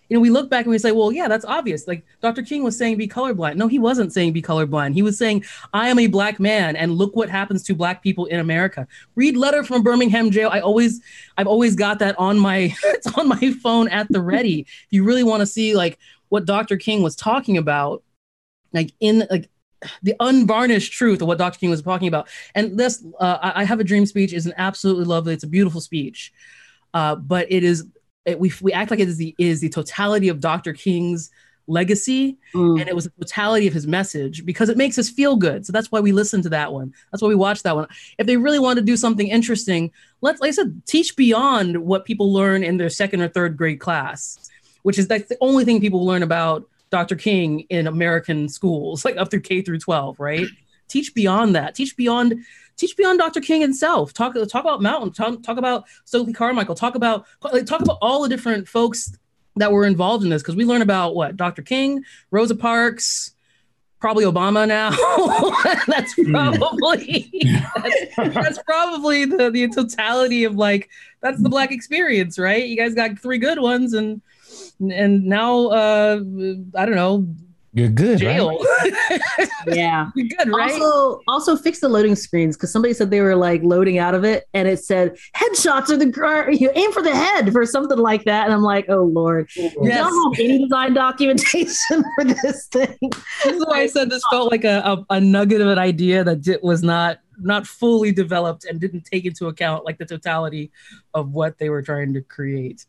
[0.08, 1.88] you know, we look back and we say, well, yeah, that's obvious.
[1.88, 2.42] Like Dr.
[2.42, 3.56] King was saying be colorblind.
[3.56, 4.94] No, he wasn't saying be colorblind.
[4.94, 8.26] He was saying, I am a black man and look what happens to black people
[8.26, 8.86] in America.
[9.14, 10.50] Read letter from Birmingham jail.
[10.52, 11.00] I always
[11.38, 14.60] I've always got that on my it's on my phone at the ready.
[14.60, 16.76] if you really want to see like what Dr.
[16.76, 18.02] King was talking about,
[18.72, 19.48] like in like
[20.02, 21.58] the unvarnished truth of what Dr.
[21.58, 22.28] King was talking about.
[22.54, 25.34] And this, uh, I have a dream speech is an absolutely lovely.
[25.34, 26.32] It's a beautiful speech,
[26.94, 27.86] uh, but it is
[28.24, 30.72] it, we we act like it is the is the totality of Dr.
[30.72, 31.30] King's
[31.66, 32.78] legacy mm.
[32.78, 35.72] and it was the totality of his message because it makes us feel good so
[35.72, 38.36] that's why we listen to that one that's why we watch that one if they
[38.36, 42.62] really want to do something interesting let's like i said teach beyond what people learn
[42.62, 44.50] in their second or third grade class
[44.82, 49.16] which is that's the only thing people learn about dr king in american schools like
[49.16, 50.46] up through k through 12 right
[50.88, 52.44] teach beyond that teach beyond
[52.76, 53.40] teach beyond Dr.
[53.40, 54.12] King himself.
[54.12, 55.12] Talk talk about Malcolm.
[55.12, 56.74] Talk, talk about Stokely Carmichael.
[56.74, 59.16] Talk about like, talk about all the different folks
[59.56, 61.62] that were involved in this because we learn about what Dr.
[61.62, 63.32] King, Rosa Parks,
[64.00, 64.90] probably Obama now.
[65.86, 67.30] that's probably
[67.76, 72.66] that's, that's, probably the the totality of like that's the black experience, right?
[72.66, 74.20] You guys got three good ones and
[74.80, 76.16] and now uh
[76.74, 77.26] I don't know
[77.74, 78.18] you're good.
[78.18, 78.56] Jail.
[78.56, 78.92] Right?
[79.66, 80.10] yeah.
[80.14, 80.80] You're good, right?
[80.80, 84.24] Also, also fix the loading screens because somebody said they were like loading out of
[84.24, 86.04] it and it said headshots are the
[86.56, 88.44] you aim for the head for something like that.
[88.44, 89.50] And I'm like, oh Lord.
[89.56, 89.74] Yes.
[89.76, 92.96] You don't have any design documentation for this thing.
[93.00, 96.22] This is why I said this felt like a, a, a nugget of an idea
[96.22, 100.70] that was not not fully developed and didn't take into account like the totality
[101.12, 102.86] of what they were trying to create.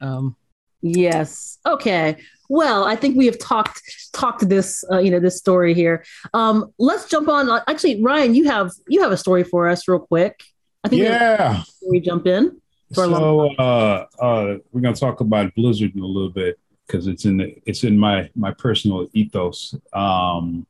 [0.00, 0.36] Um,
[0.82, 1.58] yes.
[1.66, 2.18] Okay.
[2.50, 3.80] Well, I think we have talked
[4.12, 6.04] talked this uh, you know this story here.
[6.34, 7.48] Um, let's jump on.
[7.48, 10.42] Uh, actually, Ryan, you have you have a story for us, real quick.
[10.82, 11.62] I think yeah.
[11.88, 12.60] We jump in.
[12.92, 16.58] So uh, uh, we're gonna talk about Blizzard in a little bit
[16.88, 19.76] because it's in the it's in my my personal ethos.
[19.92, 20.66] Um,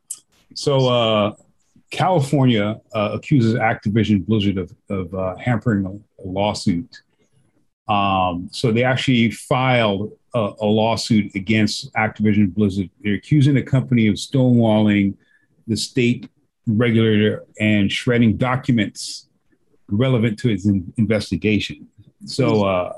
[0.55, 1.35] so uh,
[1.91, 7.01] California uh, accuses Activision Blizzard of of uh, hampering a, a lawsuit.
[7.89, 12.91] Um, so they actually filed a, a, lawsuit against Activision Blizzard.
[13.03, 15.15] They're accusing the company of stonewalling
[15.67, 16.29] the state
[16.67, 19.29] regulator and shredding documents
[19.89, 21.89] relevant to its in- investigation.
[22.27, 22.93] So uh,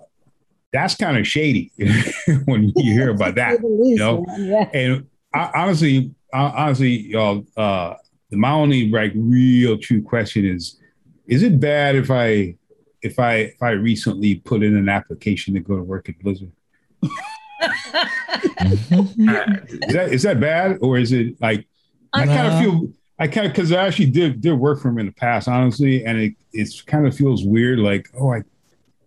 [0.72, 1.72] that's kind of shady
[2.44, 4.24] when you hear about that, you know.
[4.38, 4.68] Yeah.
[4.72, 7.94] And I, honestly, I, honestly, y'all, uh,
[8.30, 10.78] my only like real true question is:
[11.26, 12.56] Is it bad if I
[13.02, 16.52] if I if I recently put in an application to go to work at Blizzard?
[17.62, 21.66] Is that is that bad or is it like
[22.12, 22.88] I kind of feel
[23.18, 26.04] I kind of because I actually did did work for him in the past, honestly,
[26.04, 27.78] and it it's kind of feels weird.
[27.78, 28.42] Like, oh, I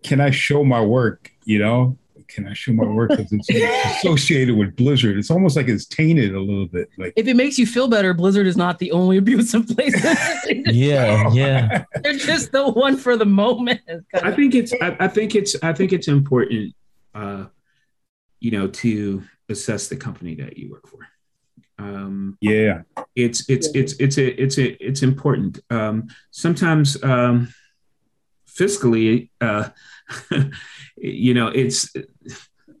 [0.02, 1.30] can I show my work?
[1.44, 3.50] You know, can I show my work because it's
[3.98, 5.18] associated with Blizzard?
[5.18, 6.88] It's almost like it's tainted a little bit.
[6.96, 10.02] Like, if it makes you feel better, Blizzard is not the only abusive place.
[10.48, 13.82] yeah, yeah, they're just the one for the moment.
[14.14, 16.74] I think it's I, I think it's I think it's important.
[17.14, 17.46] Uh,
[18.40, 21.06] you know, to assess the company that you work for.
[21.78, 22.82] Um, yeah,
[23.14, 25.60] it's it's it's it's a, it's a, it's important.
[25.70, 27.52] Um, sometimes um,
[28.48, 29.70] fiscally, uh,
[30.96, 31.92] you know, it's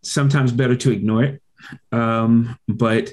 [0.02, 1.42] sometimes better to ignore it,
[1.92, 3.10] um, but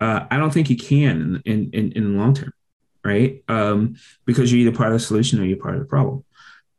[0.00, 2.52] uh, I don't think you can in in, in the long term,
[3.04, 3.42] right?
[3.48, 6.24] Um, because you're either part of the solution or you're part of the problem.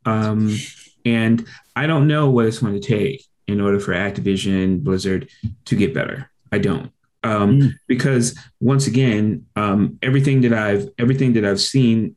[0.06, 0.56] Um,
[1.04, 5.30] and I don't know what it's going to take in order for Activision Blizzard
[5.66, 6.30] to get better.
[6.52, 6.92] I don't.
[7.24, 7.74] Um, mm.
[7.88, 12.16] because once again, um, everything that I've everything that I've seen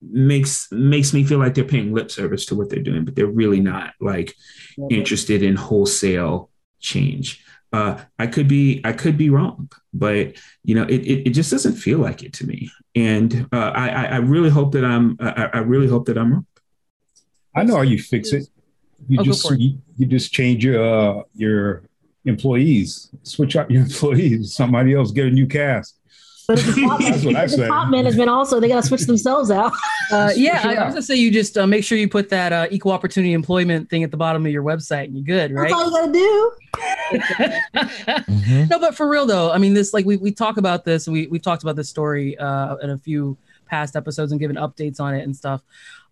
[0.00, 3.26] makes makes me feel like they're paying lip service to what they're doing, but they're
[3.26, 4.34] really not like
[4.90, 7.44] interested in wholesale change.
[7.72, 11.50] Uh, I could be I could be wrong, but you know it, it, it just
[11.50, 15.50] doesn't feel like it to me, and uh, I I really hope that I'm I,
[15.54, 16.46] I really hope that I'm wrong.
[17.54, 18.48] I know how you fix it.
[19.08, 21.82] You I'll just you, you, just change your uh, your
[22.24, 24.54] employees, switch out your employees.
[24.54, 25.96] Somebody else get a new cast.
[26.48, 27.68] But the top, That's what I say.
[27.68, 29.72] top management also they got to switch themselves out.
[30.10, 32.52] Uh, yeah, I, I, was gonna say you just uh, make sure you put that
[32.52, 35.70] uh, equal opportunity employment thing at the bottom of your website, and you're good, right?
[35.70, 36.52] That's all you gotta do.
[38.28, 38.64] mm-hmm.
[38.68, 41.08] No, but for real though, I mean, this like we we talk about this.
[41.08, 43.38] We we've talked about this story uh, in a few
[43.72, 45.62] past episodes and given updates on it and stuff.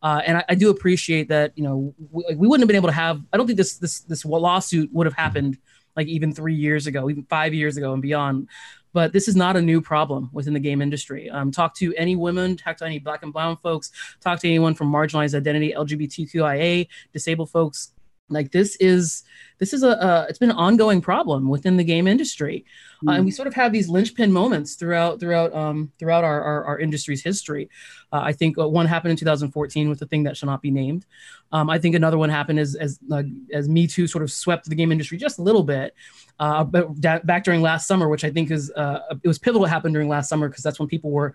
[0.03, 1.53] Uh, and I, I, do appreciate that.
[1.57, 3.20] You know, we, we, wouldn't have been able to have.
[3.33, 5.59] I don't think this this this lawsuit would have happened
[5.94, 8.49] like even three years ago, even five years ago and beyond.
[8.94, 11.29] But this is not a new problem within the game industry.
[11.29, 14.75] Um, talk to any women, talk to any black and brown folks, talk to anyone
[14.75, 17.92] from marginalized identity, LGBTQIA, disabled folks.
[18.31, 19.25] Like this is
[19.59, 22.64] this is a, it's been an ongoing problem within the game industry,
[23.05, 23.11] mm.
[23.11, 23.35] uh, and we mm.
[23.35, 27.69] sort of have these linchpin moments throughout throughout um, throughout our, our, our industry's history.
[28.12, 30.71] Uh, I think uh, one happened in 2014 with the thing that shall not be
[30.71, 31.05] named.
[31.53, 34.69] Um, I think another one happened as as uh, as Me Too sort of swept
[34.69, 35.95] the game industry just a little bit.
[36.38, 39.61] Uh, but da- back during last summer, which I think is uh, it was pivotal.
[39.61, 41.35] What happened during last summer because that's when people were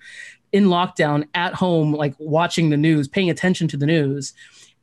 [0.51, 4.33] in lockdown at home, like watching the news, paying attention to the news,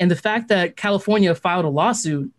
[0.03, 2.33] and the fact that California filed a lawsuit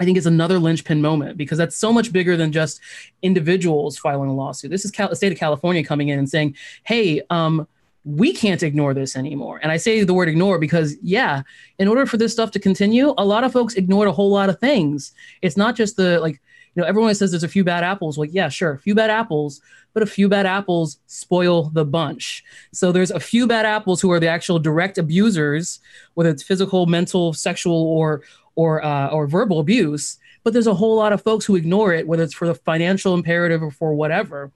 [0.00, 2.80] I think is another linchpin moment because that's so much bigger than just
[3.22, 4.72] individuals filing a lawsuit.
[4.72, 7.68] This is Cal- the state of California coming in and saying, "Hey, um,
[8.04, 11.42] we can't ignore this anymore." And I say the word "ignore" because, yeah,
[11.78, 14.48] in order for this stuff to continue, a lot of folks ignored a whole lot
[14.48, 15.12] of things.
[15.42, 16.42] It's not just the like,
[16.74, 18.18] you know, everyone says there's a few bad apples.
[18.18, 19.60] Like, yeah, sure, a few bad apples,
[19.92, 22.44] but a few bad apples spoil the bunch.
[22.72, 25.80] So there's a few bad apples who are the actual direct abusers,
[26.14, 28.22] whether it's physical, mental, sexual, or
[28.56, 32.06] or uh, or verbal abuse, but there's a whole lot of folks who ignore it,
[32.06, 34.52] whether it's for the financial imperative or for whatever.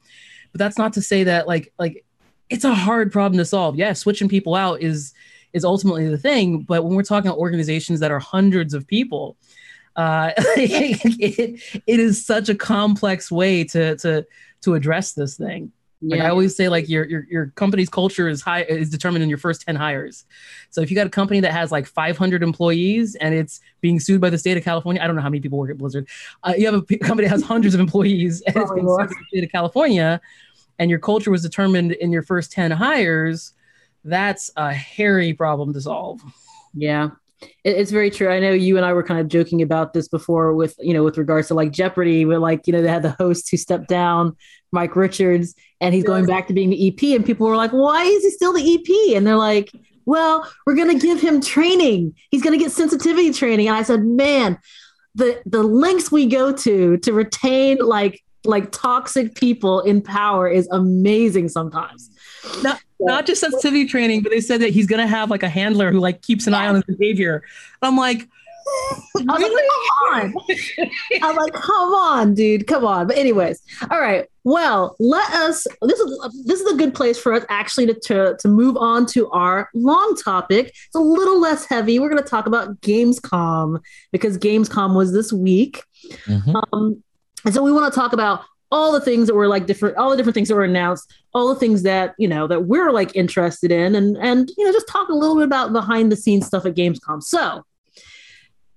[0.53, 2.05] but that's not to say that like like
[2.51, 3.77] it's a hard problem to solve.
[3.77, 5.15] Yeah, switching people out is
[5.53, 9.37] is ultimately the thing, but when we're talking about organizations that are hundreds of people,
[9.99, 14.25] uh, it, it is such a complex way to to
[14.63, 15.73] to address this thing.
[16.01, 19.29] Like I always say, like your, your your company's culture is high is determined in
[19.29, 20.25] your first ten hires.
[20.71, 24.21] So if you got a company that has like 500 employees and it's being sued
[24.21, 26.07] by the state of California, I don't know how many people work at Blizzard.
[26.45, 28.97] Uh, you have a p- company that has hundreds of employees and it's being sued
[28.97, 30.21] by the state of California,
[30.79, 33.55] and your culture was determined in your first 10 hires.
[34.05, 36.21] That's a hairy problem to solve.
[36.75, 37.11] Yeah,
[37.65, 38.29] it's very true.
[38.29, 41.05] I know you and I were kind of joking about this before with, you know,
[41.05, 43.89] with regards to like Jeopardy, where like, you know, they had the host who stepped
[43.89, 44.37] down,
[44.73, 47.17] Mike Richards, and he's going back to being the EP.
[47.17, 49.17] And people were like, why is he still the EP?
[49.17, 49.71] And they're like,
[50.05, 52.15] well, we're going to give him training.
[52.31, 53.69] He's going to get sensitivity training.
[53.69, 54.59] And I said, man,
[55.15, 60.69] the, the links we go to to retain like like toxic people in power is
[60.71, 62.11] amazing sometimes.
[62.63, 65.93] Not, not just sensitivity training, but they said that he's gonna have like a handler
[65.93, 67.43] who like keeps an eye on his behavior.
[67.83, 68.29] I'm like,
[69.17, 70.35] I was like, come on.
[71.23, 73.07] I'm like, come on, dude, come on.
[73.07, 74.27] But anyways, all right.
[74.45, 75.67] Well, let us.
[75.83, 79.07] This is this is a good place for us actually to to, to move on
[79.07, 80.69] to our long topic.
[80.69, 81.99] It's a little less heavy.
[81.99, 83.81] We're going to talk about Gamescom
[84.13, 85.83] because Gamescom was this week,
[86.27, 86.57] mm-hmm.
[86.73, 87.03] um,
[87.45, 90.11] and so we want to talk about all the things that were like different, all
[90.11, 93.15] the different things that were announced, all the things that you know that we're like
[93.17, 96.47] interested in, and and you know just talk a little bit about behind the scenes
[96.47, 97.23] stuff at Gamescom.
[97.23, 97.65] So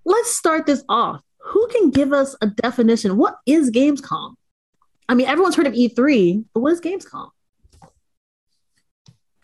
[0.06, 1.22] let's start this off.
[1.39, 3.18] Who can give us a definition?
[3.18, 4.36] What is Gamescom?
[5.10, 7.30] I mean, everyone's heard of E3, but what is Gamescom?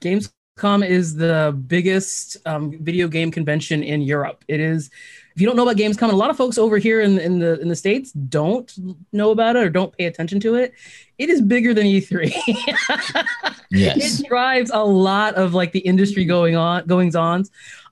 [0.02, 4.46] Gamescom is the biggest um, video game convention in Europe.
[4.48, 4.90] It is
[5.38, 7.62] if you don't know about Gamescom, a lot of folks over here in, in the
[7.62, 8.74] in the states don't
[9.14, 10.74] know about it or don't pay attention to it.
[11.20, 12.34] It is bigger than E3.
[13.70, 17.44] yes, it drives a lot of like the industry going on goings on.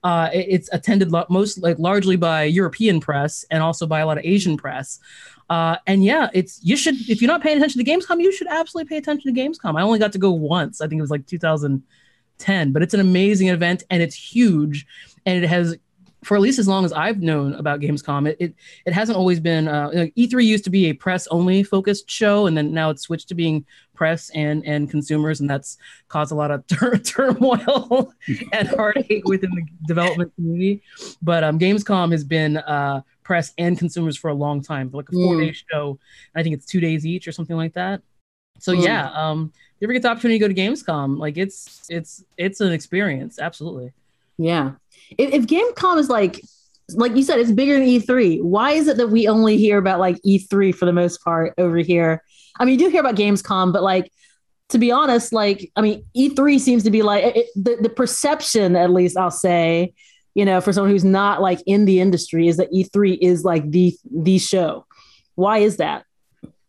[0.04, 4.08] Uh, it, it's attended lo- most like largely by European press and also by a
[4.08, 5.00] lot of Asian press.
[5.48, 8.48] Uh, and yeah, it's you should if you're not paying attention to Gamescom, you should
[8.48, 9.80] absolutely pay attention to Gamescom.
[9.80, 10.82] I only got to go once.
[10.82, 14.88] I think it was like 2010, but it's an amazing event and it's huge
[15.28, 15.78] and it has
[16.26, 18.55] for at least as long as I've known about Gamescom, it it,
[18.86, 19.67] it hasn't always been.
[19.67, 23.30] Uh, E3 used to be a press only focused show, and then now it's switched
[23.30, 28.11] to being press and and consumers, and that's caused a lot of tur- turmoil
[28.51, 30.82] and heartache within the development community.
[31.21, 35.13] But um, Gamescom has been uh, press and consumers for a long time, like a
[35.13, 35.63] four day mm.
[35.69, 35.99] show.
[36.34, 38.01] I think it's two days each or something like that.
[38.59, 38.84] So mm.
[38.84, 42.23] yeah, um, if you ever get the opportunity to go to Gamescom, like it's it's
[42.36, 43.93] it's an experience, absolutely.
[44.38, 44.74] Yeah.
[45.18, 46.42] If, if Gamescom is like,
[46.94, 48.42] like you said, it's bigger than E3.
[48.44, 51.78] Why is it that we only hear about like E3 for the most part over
[51.78, 52.22] here?
[52.60, 54.12] I mean, you do hear about Gamescom, but like,
[54.70, 58.76] to be honest, like, I mean, E3 seems to be like it, the, the perception,
[58.76, 59.94] at least I'll say,
[60.34, 63.70] you know, for someone who's not like in the industry, is that E3 is like
[63.70, 64.86] the the show.
[65.36, 66.06] Why is that?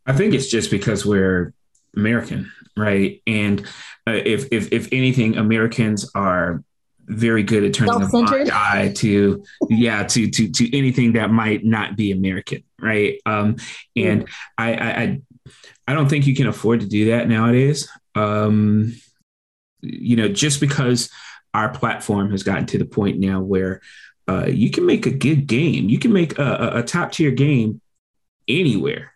[0.05, 1.53] I think it's just because we're
[1.95, 3.21] American, right?
[3.27, 3.61] And
[4.07, 6.63] uh, if if if anything, Americans are
[7.07, 11.63] very good at turning a blind eye to yeah to to to anything that might
[11.63, 13.19] not be American, right?
[13.25, 13.55] Um,
[13.95, 14.29] and mm.
[14.57, 15.21] I, I
[15.87, 17.87] I don't think you can afford to do that nowadays.
[18.15, 18.93] Um,
[19.81, 21.09] you know, just because
[21.53, 23.81] our platform has gotten to the point now where
[24.27, 27.79] uh, you can make a good game, you can make a, a top tier game
[28.47, 29.13] anywhere,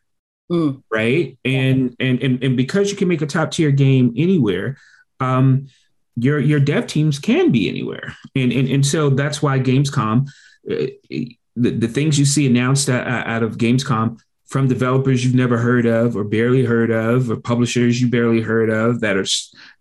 [0.50, 0.82] mm.
[0.90, 1.38] right?
[1.44, 4.78] And, and and and because you can make a top tier game anywhere,
[5.20, 5.68] um,
[6.16, 10.28] your your dev teams can be anywhere, and and and so that's why Gamescom,
[10.70, 14.20] uh, the the things you see announced out, out of Gamescom
[14.52, 18.70] from developers you've never heard of or barely heard of or publishers you barely heard
[18.70, 19.26] of that are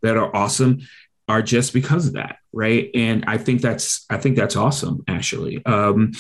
[0.03, 0.79] that are awesome
[1.29, 2.91] are just because of that right?
[2.95, 5.65] And i think that's i think that's awesome actually.
[5.67, 6.13] Um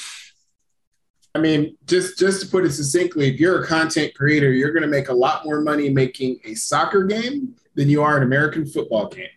[1.35, 4.83] i mean just just to put it succinctly if you're a content creator you're going
[4.83, 8.67] to make a lot more money making a soccer game than you are an american
[8.67, 9.29] football game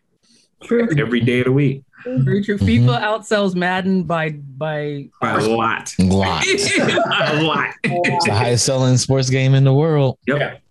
[0.64, 0.88] True.
[0.97, 1.84] Every day of the week.
[2.05, 2.57] Very true.
[2.57, 2.89] Mm-hmm.
[2.89, 5.93] FIFA outsells Madden by by, by a lot.
[5.99, 6.43] A lot.
[6.80, 7.74] a lot.
[7.84, 10.18] It's the highest selling sports game in the world.
[10.28, 10.61] Yep.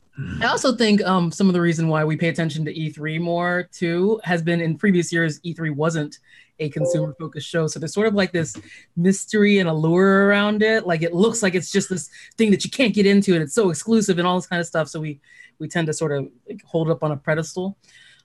[0.41, 3.69] I also think um, some of the reason why we pay attention to E3 more
[3.73, 6.19] too has been in previous years E3 wasn't
[6.59, 8.55] a consumer focused show, so there's sort of like this
[8.97, 10.87] mystery and allure around it.
[10.87, 13.55] Like it looks like it's just this thing that you can't get into, and it's
[13.55, 14.89] so exclusive and all this kind of stuff.
[14.89, 15.19] So we
[15.59, 17.79] we tend to sort of like hold it up on a pedestal.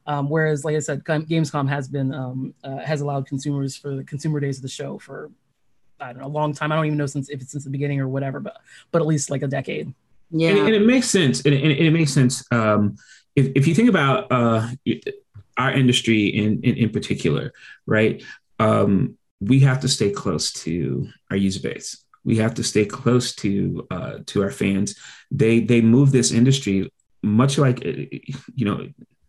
[0.07, 4.03] Um, whereas, like I said, Gamescom has been um, uh, has allowed consumers for the
[4.03, 5.29] consumer days of the show for
[5.99, 6.71] I don't know a long time.
[6.71, 8.57] I don't even know since if it's since the beginning or whatever, but
[8.91, 9.93] but at least like a decade.
[10.31, 11.41] Yeah, and, and it makes sense.
[11.45, 12.43] And, and, it makes sense.
[12.51, 12.97] Um,
[13.35, 14.67] if, if you think about uh,
[15.57, 17.53] our industry in, in, in particular,
[17.85, 18.21] right?
[18.59, 22.03] Um, we have to stay close to our user base.
[22.25, 24.99] We have to stay close to uh, to our fans.
[25.31, 26.91] They they move this industry
[27.23, 28.87] much like you know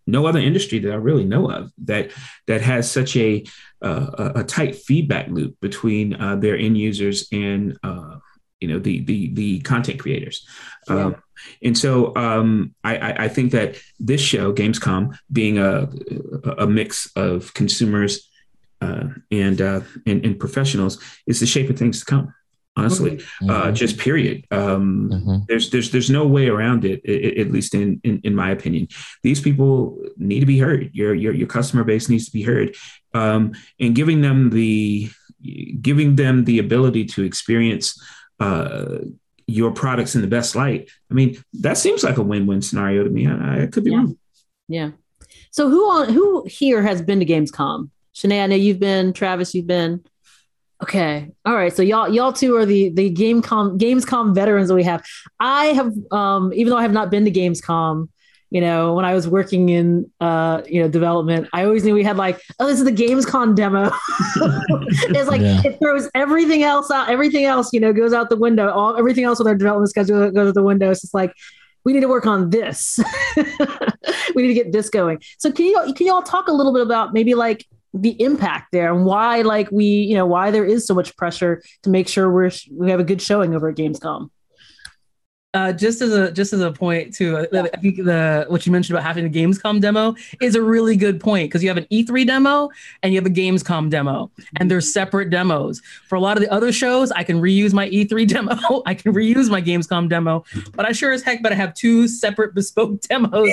[0.09, 2.11] no other industry that I really know of that
[2.47, 3.45] that has such a
[3.83, 8.17] uh, a tight feedback loop between uh, their end users and uh,
[8.59, 10.47] you know the the the content creators.
[10.89, 10.97] Yeah.
[10.97, 11.17] Um,
[11.63, 15.89] and so um, I, I think that this show, Gamescom, being a
[16.57, 18.29] a mix of consumers
[18.81, 22.33] uh, and, uh, and, and professionals, is the shape of things to come
[22.79, 23.51] honestly mm-hmm.
[23.51, 25.37] uh, just period um, mm-hmm.
[25.49, 27.05] there's there's there's no way around it,
[27.39, 28.87] at least in, in, in my opinion
[29.23, 32.75] these people need to be heard your your, your customer base needs to be heard
[33.15, 35.11] um, and giving them the
[35.81, 38.01] giving them the ability to experience
[38.41, 38.99] uh,
[39.47, 43.11] your products in the best light i mean that seems like a win-win scenario to
[43.11, 43.97] me i, I could be yeah.
[43.97, 44.19] wrong
[44.69, 44.91] yeah
[45.51, 49.13] so who on who here has been to gamescom Shanae, I know you've been.
[49.13, 50.05] Travis, you've been.
[50.83, 51.29] Okay.
[51.45, 51.75] All right.
[51.75, 55.05] So y'all y'all two are the the Gamescom Gamescom veterans that we have.
[55.41, 58.09] I have um even though I have not been to Gamescom,
[58.51, 62.05] you know, when I was working in uh you know development, I always knew we
[62.05, 63.91] had like, oh, this is the Gamescom demo.
[65.11, 65.63] it's like yeah.
[65.65, 68.71] it throws everything else out, everything else, you know, goes out the window.
[68.71, 70.93] All everything else with our development schedule goes out the window.
[70.93, 71.33] It's just like
[71.85, 73.01] we need to work on this.
[74.35, 75.21] we need to get this going.
[75.39, 78.69] So can you can you all talk a little bit about maybe like the impact
[78.73, 82.09] there and why like we you know why there is so much pressure to make
[82.09, 84.29] sure we're we have a good showing over at gamescom
[85.59, 88.71] uh, just as a just as a point too, uh, I think the what you
[88.71, 91.87] mentioned about having a Gamescom demo is a really good point because you have an
[91.91, 92.71] E3 demo
[93.03, 95.83] and you have a Gamescom demo, and they're separate demos.
[96.07, 99.13] For a lot of the other shows, I can reuse my E3 demo, I can
[99.13, 100.45] reuse my Gamescom demo,
[100.75, 103.51] but I sure as heck better have two separate bespoke demos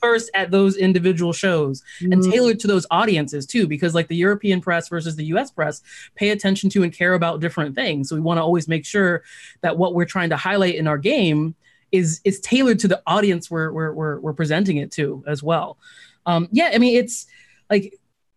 [0.00, 2.12] first at those individual shows mm-hmm.
[2.12, 5.50] and tailored to those audiences too, because like the European press versus the U.S.
[5.50, 5.82] press
[6.14, 8.08] pay attention to and care about different things.
[8.08, 9.22] So we want to always make sure
[9.60, 11.09] that what we're trying to highlight in our game
[11.92, 15.78] is is tailored to the audience we're we're we're, we're presenting it to as well.
[16.26, 17.26] Um, yeah, I mean it's
[17.68, 17.94] like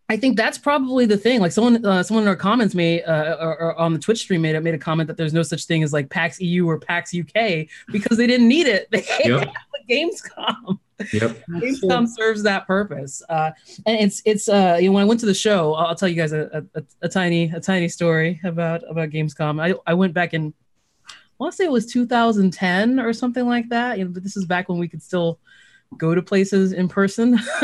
[0.09, 1.39] I think that's probably the thing.
[1.39, 4.41] Like someone, uh, someone in our comments made, uh, or, or, on the Twitch stream
[4.41, 7.15] made made a comment that there's no such thing as like PAX EU or PAX
[7.15, 8.88] UK because they didn't need it.
[8.91, 9.47] They yep.
[9.47, 9.53] have
[9.89, 10.80] Gamescom.
[11.11, 11.43] Yep.
[11.49, 13.24] Gamescom serves that purpose.
[13.28, 13.51] Uh,
[13.86, 16.15] and it's it's uh, you know when I went to the show, I'll tell you
[16.15, 19.61] guys a, a, a tiny a tiny story about about Gamescom.
[19.61, 20.53] I I went back in
[21.39, 23.97] I want to say it was 2010 or something like that.
[23.97, 25.39] You know, but this is back when we could still
[25.97, 27.39] go to places in person.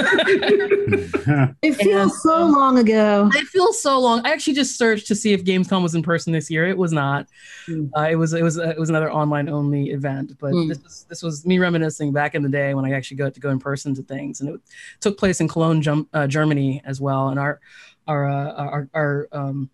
[1.61, 3.29] it feels and, so long ago.
[3.33, 4.25] It feels so long.
[4.25, 6.67] I actually just searched to see if Gamescom was in person this year.
[6.67, 7.27] It was not.
[7.67, 7.89] Mm.
[7.95, 10.33] Uh, it was it was uh, it was another online only event.
[10.39, 10.67] But mm.
[10.67, 13.39] this was this was me reminiscing back in the day when I actually got to
[13.39, 14.61] go in person to things, and it
[14.99, 17.29] took place in Cologne, uh, Germany as well.
[17.29, 17.59] And our
[18.07, 19.69] our uh, our, our um,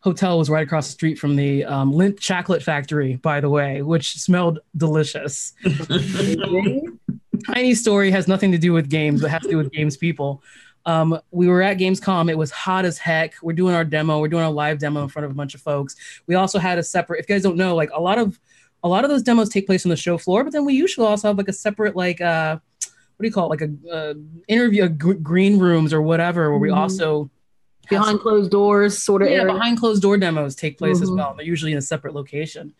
[0.00, 3.82] hotel was right across the street from the um, Lindt Chocolate Factory, by the way,
[3.82, 5.52] which smelled delicious.
[7.46, 10.42] Tiny story has nothing to do with games, but has to do with games people.
[10.86, 12.30] Um, we were at Gamescom.
[12.30, 13.34] It was hot as heck.
[13.42, 14.18] We're doing our demo.
[14.18, 15.96] We're doing our live demo in front of a bunch of folks.
[16.26, 17.20] We also had a separate.
[17.20, 18.40] If you guys don't know, like a lot of
[18.82, 21.06] a lot of those demos take place on the show floor, but then we usually
[21.06, 22.58] also have like a separate like uh,
[23.20, 23.60] what do you call it?
[23.60, 24.14] Like a uh,
[24.48, 26.78] interview, g- green rooms or whatever, where we mm-hmm.
[26.78, 27.30] also
[27.88, 29.52] behind closed doors sort of yeah area.
[29.52, 31.04] behind closed door demos take place mm-hmm.
[31.04, 32.74] as well they're usually in a separate location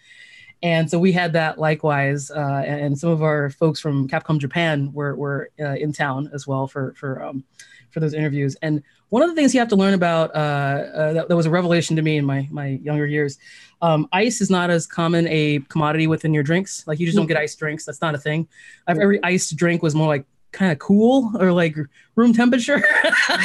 [0.62, 4.92] and so we had that likewise uh, and some of our folks from capcom japan
[4.92, 7.44] were, were uh, in town as well for for um,
[7.90, 11.12] for those interviews and one of the things you have to learn about uh, uh
[11.12, 13.38] that, that, was a revelation to me in my my younger years
[13.82, 17.26] um, ice is not as common a commodity within your drinks like you just don't
[17.26, 17.44] get mm-hmm.
[17.44, 18.46] ice drinks that's not a thing
[18.86, 21.76] I've, every iced drink was more like kind of cool or like
[22.16, 22.82] room temperature.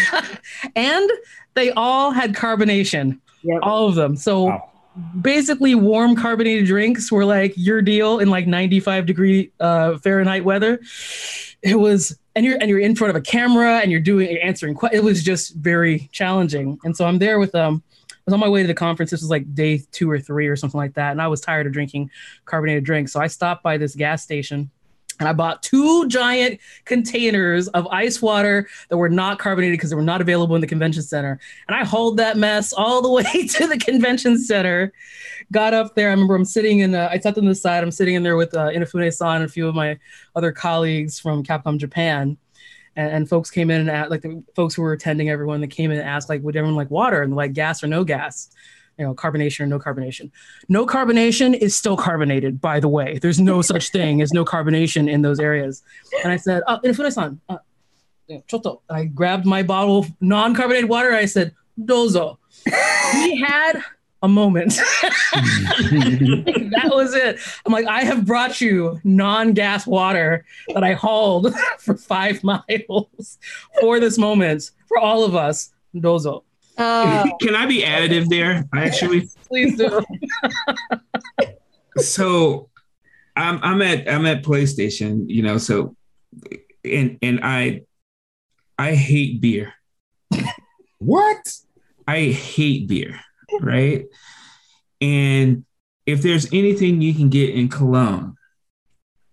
[0.76, 1.10] and
[1.56, 3.60] they all had carbonation, yep.
[3.64, 4.16] all of them.
[4.16, 4.72] So wow.
[5.22, 10.80] basically, warm carbonated drinks were like your deal in like 95 degree uh, Fahrenheit weather.
[11.62, 14.44] It was, and you're and you're in front of a camera and you're doing you're
[14.44, 14.78] answering.
[14.92, 16.78] It was just very challenging.
[16.84, 17.84] And so I'm there with um.
[18.08, 19.12] I was on my way to the conference.
[19.12, 21.68] This was like day two or three or something like that, and I was tired
[21.68, 22.10] of drinking
[22.46, 23.14] carbonated drinks.
[23.14, 24.72] So I stopped by this gas station
[25.20, 29.96] and I bought two giant containers of ice water that were not carbonated because they
[29.96, 31.40] were not available in the convention center.
[31.68, 34.92] And I hauled that mess all the way to the convention center.
[35.52, 36.10] Got up there.
[36.10, 37.84] I remember I'm sitting in, uh, I sat on the side.
[37.84, 39.98] I'm sitting in there with uh, Inafune-san and a few of my
[40.36, 42.38] other colleagues from Capcom Japan.
[42.98, 45.68] And, and folks came in and asked, like the folks who were attending everyone that
[45.68, 47.22] came in and asked, like, would everyone like water?
[47.22, 48.50] And like gas or no gas?
[48.98, 50.32] You know, carbonation or no carbonation.
[50.70, 53.20] No carbonation is still carbonated, by the way.
[53.20, 55.84] There's no such thing as no carbonation in those areas.
[56.24, 57.58] And I said, oh, Inafune-san, uh,
[58.48, 58.82] choto.
[58.90, 61.14] I grabbed my bottle of non-carbonated water.
[61.14, 62.38] I said, dozo.
[62.66, 63.84] we had
[64.22, 64.74] a moment.
[65.34, 67.40] that was it.
[67.66, 73.38] I'm like, I have brought you non-gas water that I hauled for five miles
[73.80, 75.72] for this moment for all of us.
[75.96, 76.44] Dozo.
[76.78, 78.66] Oh, Can I be additive there?
[78.74, 80.04] Actually, Please do.
[81.98, 82.70] so
[83.36, 85.96] I'm I'm at I'm at PlayStation, you know, so
[86.84, 87.82] and and I
[88.78, 89.74] I hate beer.
[90.98, 91.38] What?
[92.08, 93.20] I hate beer,
[93.62, 94.06] right?
[95.02, 95.66] And
[96.06, 98.36] if there's anything you can get in Cologne,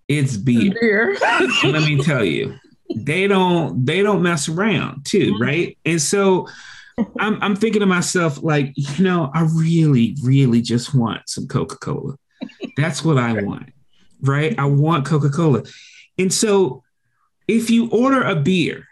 [0.09, 0.75] it's beer.
[0.79, 1.17] Beer.
[1.65, 2.59] Let me tell you,
[2.95, 5.43] they don't they don't mess around too, mm-hmm.
[5.43, 5.79] right?
[5.85, 6.49] And so
[7.19, 12.17] I'm I'm thinking to myself, like, you know, I really, really just want some Coca-Cola.
[12.77, 13.73] That's what I want,
[14.21, 14.59] right?
[14.59, 15.63] I want Coca-Cola.
[16.19, 16.83] And so
[17.49, 18.87] if you order a beer,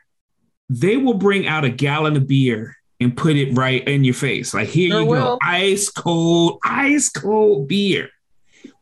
[0.68, 4.54] they will bring out a gallon of beer and put it right in your face.
[4.54, 8.08] Like, here Sure you go, ice cold, ice cold beer.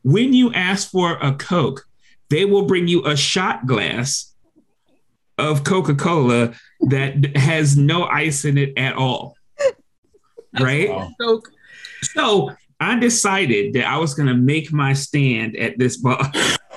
[0.03, 1.85] When you ask for a Coke,
[2.29, 4.33] they will bring you a shot glass
[5.37, 9.35] of Coca Cola that has no ice in it at all.
[10.59, 10.89] Right?
[10.89, 11.11] Wow.
[11.19, 11.49] Coke.
[12.01, 16.31] So I decided that I was going to make my stand at this bar.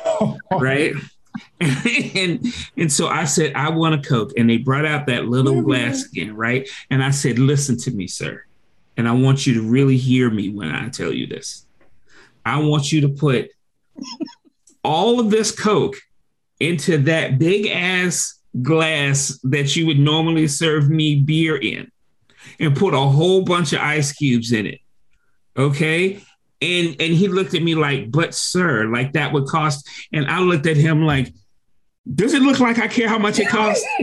[0.52, 0.94] right?
[1.60, 2.44] and
[2.76, 4.32] and so I said, I want a Coke.
[4.36, 6.68] And they brought out that little glass again, right?
[6.90, 8.44] And I said, listen to me, sir.
[8.96, 11.66] And I want you to really hear me when I tell you this.
[12.44, 13.50] I want you to put
[14.84, 15.96] all of this Coke
[16.60, 21.90] into that big ass glass that you would normally serve me beer in
[22.60, 24.80] and put a whole bunch of ice cubes in it.
[25.56, 26.20] Okay.
[26.60, 29.88] And and he looked at me like, but sir, like that would cost.
[30.12, 31.32] And I looked at him like,
[32.14, 33.84] does it look like I care how much it costs?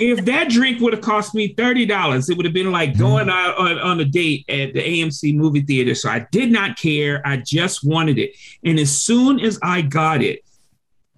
[0.00, 3.32] if that drink would have cost me $30, it would have been like going mm.
[3.32, 5.94] out on, on a date at the AMC movie theater.
[5.94, 7.22] So I did not care.
[7.24, 8.32] I just wanted it.
[8.64, 10.45] And as soon as I got it,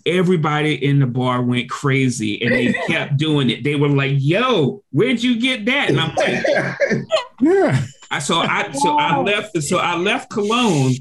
[0.08, 3.64] everybody in the bar went crazy and they kept doing it.
[3.64, 5.90] They were like, yo, where'd you get that?
[5.90, 6.44] And I'm like,
[7.40, 7.84] Yeah.
[8.10, 10.94] I so I so I left so I left Cologne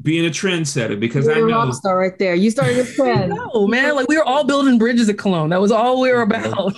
[0.00, 2.34] being a trendsetter because I you're a know rock star right there.
[2.34, 3.30] You started a trend.
[3.30, 3.94] No, man.
[3.94, 5.50] Like we were all building bridges at Cologne.
[5.50, 6.52] That was all we were mm-hmm.
[6.52, 6.74] about.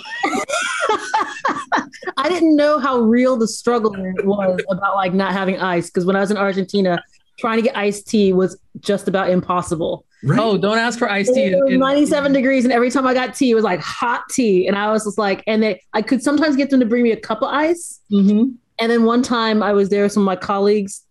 [2.17, 6.15] I didn't know how real the struggle was about like not having ice because when
[6.15, 7.01] I was in Argentina,
[7.39, 10.05] trying to get iced tea was just about impossible.
[10.23, 10.39] Right?
[10.39, 11.45] Oh, don't ask for iced tea.
[11.45, 14.23] It was in- 97 degrees, and every time I got tea, it was like hot
[14.31, 17.03] tea, and I was just like, and they, I could sometimes get them to bring
[17.03, 17.99] me a cup of ice.
[18.11, 18.55] Mhm.
[18.79, 21.03] And then one time I was there with some of my colleagues,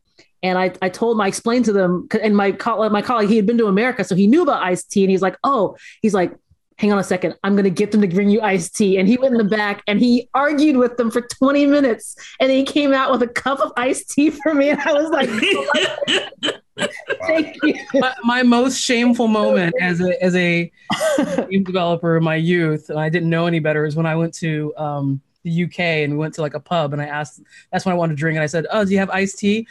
[0.43, 3.37] and I, I told them, I explained to them, and my co- my colleague, he
[3.37, 6.15] had been to America, so he knew about iced tea, and he's like, oh, he's
[6.15, 6.33] like,
[6.79, 8.99] hang on a second, I'm gonna get them to bring you iced tea.
[8.99, 12.53] And he went in the back and he argued with them for 20 minutes, and
[12.53, 16.55] he came out with a cup of iced tea for me, and I was like,
[17.27, 17.75] thank you.
[17.95, 20.71] my, my most shameful moment as a as a
[21.51, 24.35] game developer in my youth, and I didn't know any better, is when I went
[24.35, 27.41] to um, the UK and we went to like a pub, and I asked.
[27.73, 29.67] That's when I wanted to drink, and I said, "Oh, do you have iced tea?"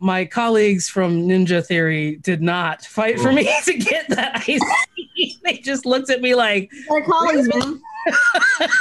[0.00, 4.64] My colleagues from Ninja Theory did not fight for me to get that iced
[4.96, 5.38] tea.
[5.44, 7.80] they just looked at me like, Better colleagues, man.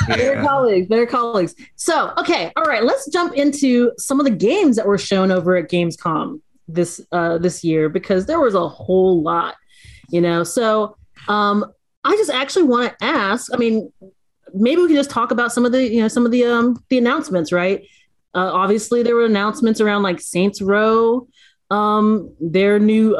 [0.07, 0.43] Better Yeah.
[0.43, 1.55] colleagues, better colleagues.
[1.75, 5.55] So, okay, all right, let's jump into some of the games that were shown over
[5.55, 9.55] at Gamescom this uh, this year because there was a whole lot,
[10.09, 10.43] you know.
[10.43, 10.97] So,
[11.27, 11.65] um,
[12.03, 13.53] I just actually want to ask.
[13.53, 13.91] I mean,
[14.53, 16.83] maybe we can just talk about some of the you know some of the um
[16.89, 17.81] the announcements, right?
[18.35, 21.27] Uh, obviously, there were announcements around like Saints Row,
[21.69, 23.19] um, their new uh,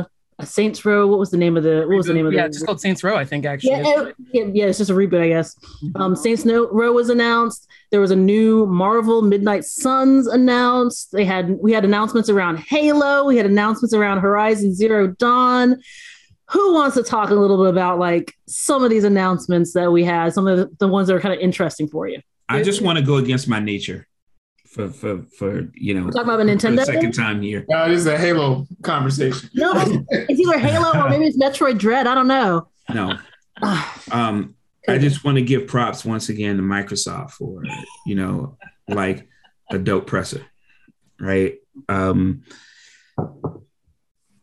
[0.00, 0.04] uh
[0.44, 1.06] Saints Row.
[1.06, 2.66] What was the name of the what was the name of yeah, the it's just
[2.66, 3.72] called Saints Row, I think actually.
[3.72, 5.56] yeah, it- yeah, yeah, it's just a reboot, I guess.
[5.96, 7.68] Um, Saints Row was announced.
[7.90, 11.12] There was a new Marvel Midnight Suns announced.
[11.12, 13.24] They had we had announcements around Halo.
[13.24, 15.80] We had announcements around Horizon Zero Dawn.
[16.50, 20.04] Who wants to talk a little bit about like some of these announcements that we
[20.04, 20.34] had?
[20.34, 22.20] Some of the, the ones that are kind of interesting for you.
[22.48, 24.06] I just want to go against my nature
[24.74, 26.84] for for for you know We're talking about the for the Nintendo.
[26.84, 27.64] second time here.
[27.68, 29.48] No, this is a Halo conversation.
[29.54, 29.72] No,
[30.10, 32.06] it's either Halo or maybe it's Metroid Dread.
[32.08, 32.68] I don't know.
[32.92, 33.16] No,
[34.10, 34.54] um,
[34.88, 37.62] I just want to give props once again to Microsoft for
[38.04, 38.56] you know
[38.88, 39.28] like
[39.70, 40.44] a dope presser,
[41.20, 41.54] right?
[41.88, 42.42] Um,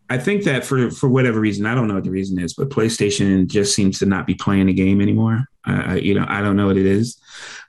[0.09, 2.69] I think that for for whatever reason, I don't know what the reason is, but
[2.69, 5.45] PlayStation just seems to not be playing the game anymore.
[5.67, 7.17] Uh, I- you know, I don't know what it is,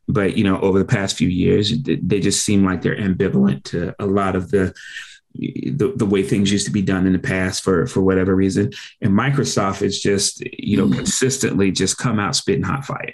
[0.09, 3.95] but you know, over the past few years, they just seem like they're ambivalent to
[3.99, 4.75] a lot of the
[5.35, 8.73] the, the way things used to be done in the past for for whatever reason.
[9.01, 10.97] And Microsoft is just you know mm-hmm.
[10.97, 13.13] consistently just come out spitting hot fire,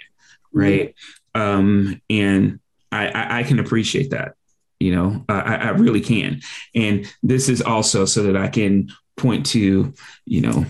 [0.51, 0.95] right?
[1.35, 1.41] Mm-hmm.
[1.41, 2.59] Um, and
[2.91, 4.33] I, I, I can appreciate that.
[4.79, 6.41] You know, I, I really can.
[6.73, 9.93] And this is also so that I can point to
[10.25, 10.65] you know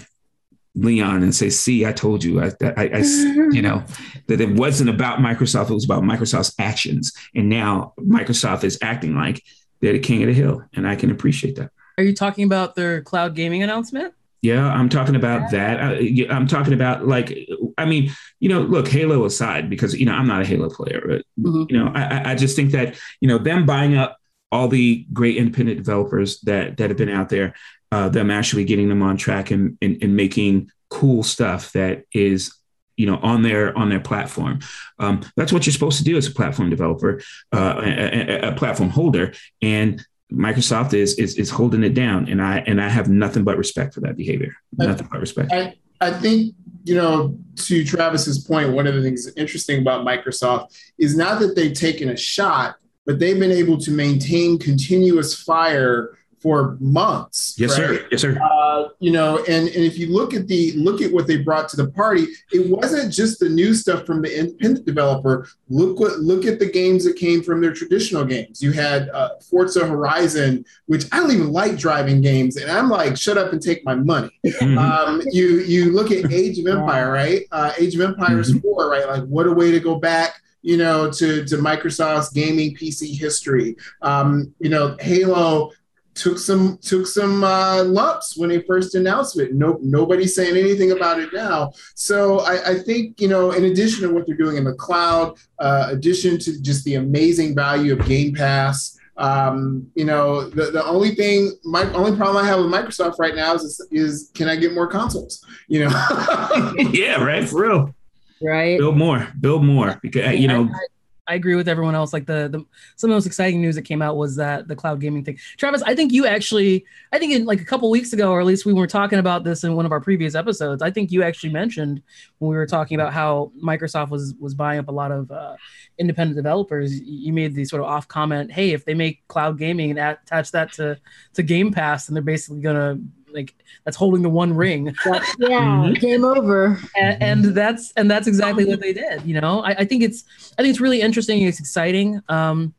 [0.76, 3.03] Leon and say, "See, I told you, I, I, I,
[3.51, 3.84] you know,
[4.28, 9.15] that it wasn't about Microsoft; it was about Microsoft's actions." And now Microsoft is acting
[9.15, 9.43] like
[9.82, 11.72] they're the king of the hill, and I can appreciate that.
[11.97, 14.13] Are you talking about their cloud gaming announcement?
[14.41, 15.82] Yeah, I'm talking about that.
[15.82, 15.95] I,
[16.30, 17.38] am talking about like,
[17.78, 21.03] I mean, you know, look, Halo aside, because you know I'm not a Halo player,
[21.05, 21.63] but mm-hmm.
[21.70, 24.17] you know, I, I just think that you know them buying up
[24.51, 27.53] all the great independent developers that that have been out there,
[27.92, 32.54] uh, them actually getting them on track and, and and making cool stuff that is
[32.98, 34.60] you know on their on their platform.
[35.00, 37.22] Um, that's what you're supposed to do as a platform developer
[37.54, 39.34] uh, a, a, platform holder.
[39.62, 42.28] And microsoft is, is is holding it down.
[42.28, 44.54] And i and i have nothing but respect for that behavior.
[44.78, 45.52] Nothing but respect.
[45.52, 50.78] I, I think you know to travis's point one of the things interesting about microsoft
[50.98, 52.76] is not that they've taken a shot
[53.06, 57.56] but they've been able to maintain continuous fire for months.
[57.58, 58.00] Yes, right?
[58.00, 58.08] sir.
[58.12, 58.40] Yes, sir.
[58.42, 61.70] Uh, you know, and, and if you look at the look at what they brought
[61.70, 65.48] to the party, it wasn't just the new stuff from the independent developer.
[65.70, 68.62] Look what look at the games that came from their traditional games.
[68.62, 73.18] You had uh, Forza Horizon, which I don't even like driving games, and I'm like,
[73.18, 74.30] shut up and take my money.
[74.60, 74.78] Mm-hmm.
[74.78, 77.44] Um, you you look at Age of Empire, right?
[77.52, 78.60] Uh, Age of Empires mm-hmm.
[78.60, 79.08] four, right?
[79.08, 83.78] Like, what a way to go back you know, to, to Microsoft's gaming PC history.
[84.02, 85.72] Um, you know, Halo
[86.20, 89.53] took some took some uh, lumps when they first announced it.
[89.53, 91.72] No, nobody's saying anything about it now.
[91.95, 95.38] So I, I, think you know, in addition to what they're doing in the cloud,
[95.59, 98.97] uh, addition to just the amazing value of Game Pass.
[99.15, 103.36] Um, you know, the, the only thing, my only problem I have with Microsoft right
[103.36, 105.45] now is, is can I get more consoles?
[105.67, 105.89] You know?
[106.91, 107.95] yeah, right, for real.
[108.41, 108.78] Right.
[108.78, 109.99] Build more, build more.
[110.01, 110.86] Because you know, I
[111.34, 112.14] agree with everyone else.
[112.14, 112.66] Like the, the
[112.96, 115.38] some of the most exciting news that came out was that the cloud gaming thing.
[115.58, 118.46] Travis, I think you actually, I think in like a couple weeks ago, or at
[118.46, 120.82] least we were talking about this in one of our previous episodes.
[120.82, 122.02] I think you actually mentioned
[122.40, 125.56] when we were talking about how Microsoft was was buying up a lot of uh,
[125.98, 127.00] independent developers.
[127.00, 130.52] You made the sort of off comment, "Hey, if they make cloud gaming and attach
[130.52, 131.00] that to
[131.34, 133.00] to Game Pass, then they're basically gonna
[133.34, 133.56] like
[133.86, 134.88] that's holding the one ring.
[135.06, 135.94] yeah, mm-hmm.
[135.94, 136.80] game over.
[136.96, 139.24] And, and, that's and that's exactly what they did.
[139.26, 140.24] You know, I, I, think it's
[140.58, 141.42] I think it's really interesting.
[141.42, 142.22] It's exciting.
[142.30, 142.74] Um,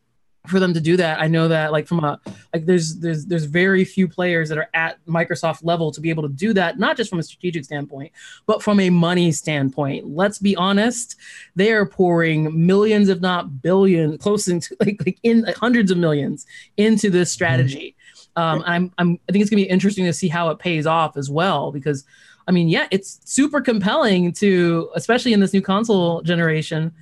[0.47, 2.19] for them to do that i know that like from a
[2.55, 6.23] like there's there's there's very few players that are at microsoft level to be able
[6.23, 8.11] to do that not just from a strategic standpoint
[8.47, 11.17] but from a money standpoint let's be honest
[11.57, 15.99] they are pouring millions if not billion close into like, like in like hundreds of
[15.99, 16.47] millions
[16.79, 17.95] into this strategy
[18.41, 21.17] um, I'm, I'm, I think it's gonna be interesting to see how it pays off
[21.17, 22.05] as well because,
[22.49, 26.93] I mean, yeah, it's super compelling to, especially in this new console generation,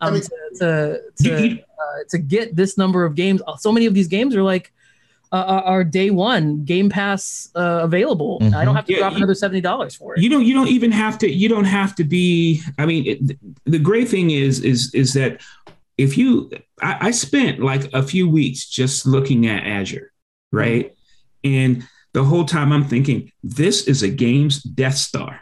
[0.00, 3.42] um, I mean, to to to, uh, to get this number of games.
[3.58, 4.72] So many of these games are like
[5.30, 8.40] uh, uh are day one Game Pass uh, available.
[8.40, 8.56] Mm-hmm.
[8.56, 10.22] I don't have to yeah, drop you, another seventy dollars for it.
[10.22, 10.44] You don't.
[10.44, 11.30] You don't even have to.
[11.30, 12.62] You don't have to be.
[12.78, 15.40] I mean, it, the great thing is is is that
[15.96, 20.12] if you, I, I spent like a few weeks just looking at Azure
[20.52, 20.58] Mm-hmm.
[20.58, 20.94] right?
[21.44, 25.40] And the whole time I'm thinking, this is a game's Death Star.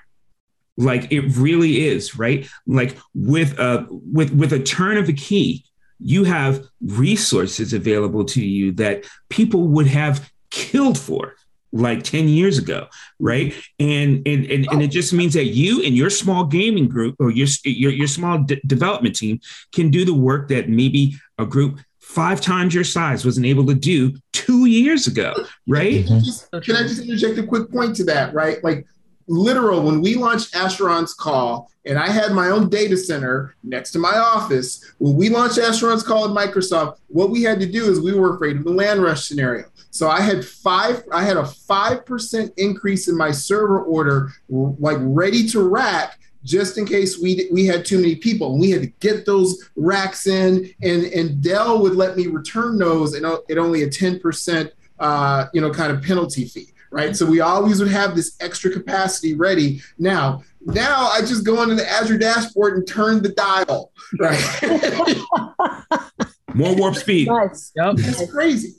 [0.76, 2.46] Like it really is, right?
[2.66, 5.64] Like with a with with a turn of a key,
[5.98, 11.34] you have resources available to you that people would have killed for
[11.72, 12.86] like 10 years ago
[13.18, 17.16] right and and and, and it just means that you and your small gaming group
[17.18, 19.40] or your your, your small development team
[19.72, 23.74] can do the work that maybe a group five times your size wasn't able to
[23.74, 25.34] do two years ago,
[25.66, 26.04] right?
[26.04, 26.60] Mm-hmm.
[26.60, 28.62] Can I just interject a quick point to that, right?
[28.62, 28.86] Like,
[29.26, 33.98] literal, when we launched Asheron's Call, and I had my own data center next to
[33.98, 38.00] my office, when we launched Asheron's Call at Microsoft, what we had to do is
[38.00, 39.64] we were afraid of the land rush scenario.
[39.90, 45.48] So I had five, I had a 5% increase in my server order, like ready
[45.48, 48.86] to rack just in case we we had too many people and we had to
[49.00, 53.82] get those racks in and and Dell would let me return those and at only
[53.82, 58.14] a 10% uh, you know kind of penalty fee right so we always would have
[58.14, 63.22] this extra capacity ready now now I just go into the Azure dashboard and turn
[63.22, 64.40] the dial right
[66.54, 67.72] more warp speed nice.
[67.74, 67.94] yep.
[67.98, 68.74] it's crazy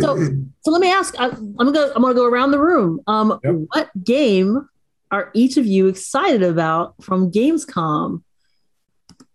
[0.00, 0.16] so
[0.60, 3.40] so let me ask I, am gonna go I'm gonna go around the room um
[3.42, 3.54] yep.
[3.72, 4.68] what game
[5.10, 8.22] are each of you excited about from Gamescom?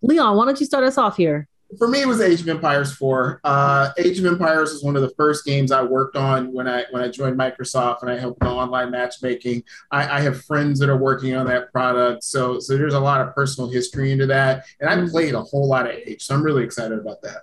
[0.02, 1.48] Leon, why don't you start us off here?
[1.78, 3.40] for me, it was Age of Empires 4.
[3.44, 6.84] Uh, Age of Empires was one of the first games I worked on when I
[6.90, 9.64] when I joined Microsoft and I helped with online matchmaking.
[9.90, 13.20] I, I, have friends that are working on that product, so so there's a lot
[13.20, 16.42] of personal history into that, and I played a whole lot of Age, so I'm
[16.42, 17.42] really excited about that.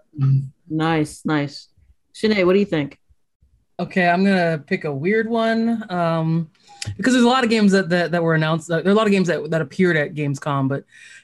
[0.70, 1.70] Nice, nice.
[2.14, 3.00] Shanae, what do you think?
[3.80, 5.86] Okay, I'm gonna pick a weird one.
[5.92, 6.50] Um,
[6.98, 8.72] because there's a lot of games that, that, that were announced.
[8.72, 10.84] Uh, there are a lot of games that, that appeared at Gamescom, but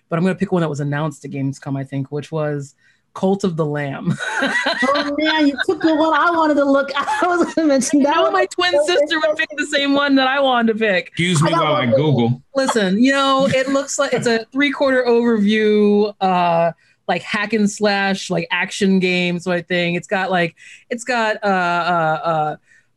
[0.09, 2.75] but I'm gonna pick one that was announced at Gamescom, I think, which was
[3.15, 4.13] Cult of the Lamb.
[4.41, 6.91] oh man, you took the one I wanted to look.
[6.95, 8.15] I was going to mention that.
[8.15, 11.07] Know my twin sister would pick the same one that I wanted to pick.
[11.07, 12.43] Excuse me I while I Google.
[12.53, 16.13] Listen, you know, it looks like it's a three quarter overview.
[16.19, 16.73] Uh,
[17.07, 19.95] like hack and slash like action game sort of thing.
[19.95, 20.55] It's got like
[20.89, 22.55] it's got uh uh uh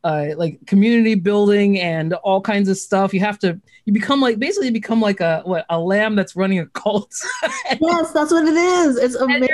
[0.09, 3.13] uh, like community building and all kinds of stuff.
[3.13, 6.61] You have to you become like basically become like a what a lamb that's running
[6.61, 7.15] a cult.
[7.81, 8.97] yes, that's what it is.
[8.97, 9.49] It's amazing.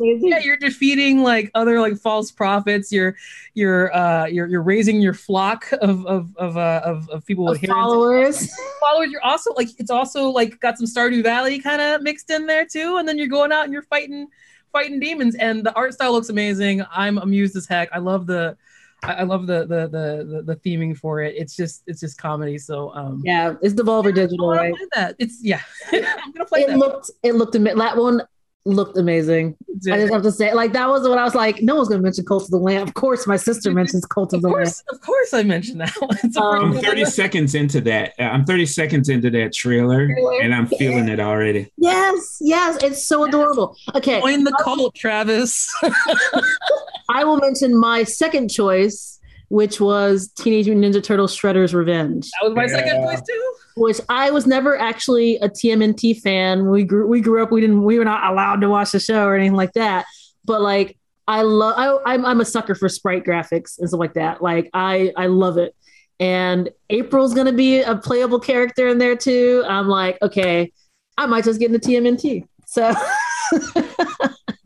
[0.00, 2.92] You're yeah, you're defeating like other like false prophets.
[2.92, 3.16] You're
[3.54, 7.66] you're uh you're you're raising your flock of of of uh, of, of people with
[7.66, 8.50] followers.
[8.80, 9.10] followers.
[9.10, 12.66] You're also like it's also like got some Stardew Valley kind of mixed in there
[12.66, 12.98] too.
[12.98, 14.28] And then you're going out and you're fighting
[14.72, 16.84] fighting demons and the art style looks amazing.
[16.92, 17.88] I'm amused as heck.
[17.92, 18.58] I love the
[19.02, 21.34] I, I love the, the, the the theming for it.
[21.36, 22.58] It's just it's just comedy.
[22.58, 24.74] So um yeah, it's Devolver yeah, Digital, right?
[24.94, 25.60] That it's yeah.
[25.92, 26.78] I'm gonna play it that.
[26.78, 28.22] looked it looked a bit that one
[28.66, 29.56] looked amazing.
[29.82, 29.94] Yeah.
[29.94, 31.62] I just have to say, like that was what I was like.
[31.62, 32.82] No one's gonna mention Cult of the Lamb.
[32.82, 34.96] Of course, my sister mentions Cult of, of the course, Lamb.
[34.96, 35.94] Of course, I mentioned that.
[36.36, 38.14] Um, I'm 30 seconds into that.
[38.18, 40.04] Uh, I'm 30 seconds into that trailer,
[40.42, 41.70] and I'm feeling it already.
[41.78, 43.76] Yes, yes, it's so adorable.
[43.94, 45.72] Okay, join the cult, Travis.
[47.08, 52.28] I will mention my second choice, which was Teenage Mutant Ninja Turtles Shredder's Revenge.
[52.40, 52.68] That was my yeah.
[52.68, 53.54] second choice too.
[53.76, 56.70] Which I was never actually a TMNT fan.
[56.70, 57.52] We grew we grew up.
[57.52, 57.84] We didn't.
[57.84, 60.06] We were not allowed to watch the show or anything like that.
[60.44, 60.96] But like,
[61.28, 61.74] I love.
[61.76, 64.42] I, I'm I'm a sucker for sprite graphics and stuff like that.
[64.42, 65.74] Like, I I love it.
[66.18, 69.62] And April's gonna be a playable character in there too.
[69.68, 70.72] I'm like, okay,
[71.18, 72.46] I might just get into TMNT.
[72.66, 72.94] So.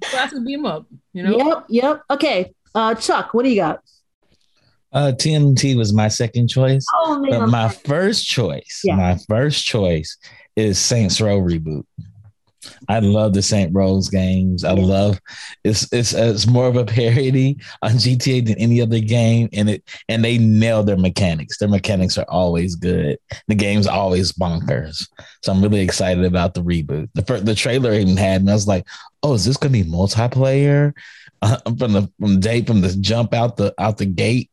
[0.02, 1.36] Classic beat 'em up, you know.
[1.36, 2.02] Yep, yep.
[2.10, 3.80] Okay, uh, Chuck, what do you got?
[4.92, 6.84] Uh, TMT was my second choice.
[6.96, 8.96] Oh, man, but my first choice, yeah.
[8.96, 10.16] my first choice
[10.56, 11.84] is Saints Row reboot.
[12.88, 14.64] I love the Saints Row games.
[14.64, 15.20] I love
[15.64, 19.88] it's it's it's more of a parody on GTA than any other game, and it
[20.08, 21.58] and they nail their mechanics.
[21.58, 23.18] Their mechanics are always good.
[23.48, 25.08] The game's always bonkers.
[25.42, 27.08] So I'm really excited about the reboot.
[27.14, 28.52] The first, the trailer even had me.
[28.52, 28.86] I was like,
[29.22, 30.92] oh, is this gonna be multiplayer?
[31.42, 34.50] Uh, from the from the day from the jump out the out the gate.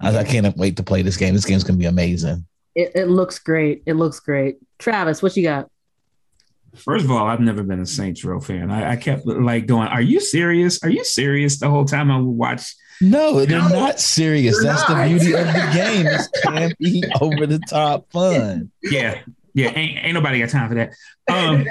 [0.00, 1.34] I, I can't wait to play this game.
[1.34, 2.46] This game's gonna be amazing.
[2.74, 3.82] It, it looks great.
[3.86, 4.58] It looks great.
[4.78, 5.70] Travis, what you got?
[6.74, 8.70] First of all, I've never been a Saints Row fan.
[8.70, 10.82] I, I, kept like going, "Are you serious?
[10.82, 12.74] Are you serious?" The whole time I would watch.
[13.00, 14.56] No, they're no, not serious.
[14.56, 15.02] They're That's not.
[15.02, 16.06] the beauty of the game.
[16.06, 18.70] It's campy, over the top fun.
[18.82, 19.20] Yeah,
[19.54, 19.72] yeah.
[19.74, 20.92] Ain't, ain't nobody got time for that.
[21.30, 21.66] Um,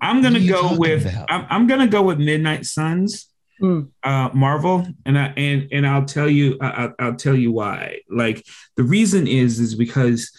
[0.00, 3.28] I'm gonna go with I'm, I'm, gonna go with Midnight Suns,
[3.64, 3.88] mm.
[4.02, 8.00] uh, Marvel, and I and and I'll tell you I, will tell you why.
[8.10, 8.44] Like
[8.76, 10.30] the reason is is because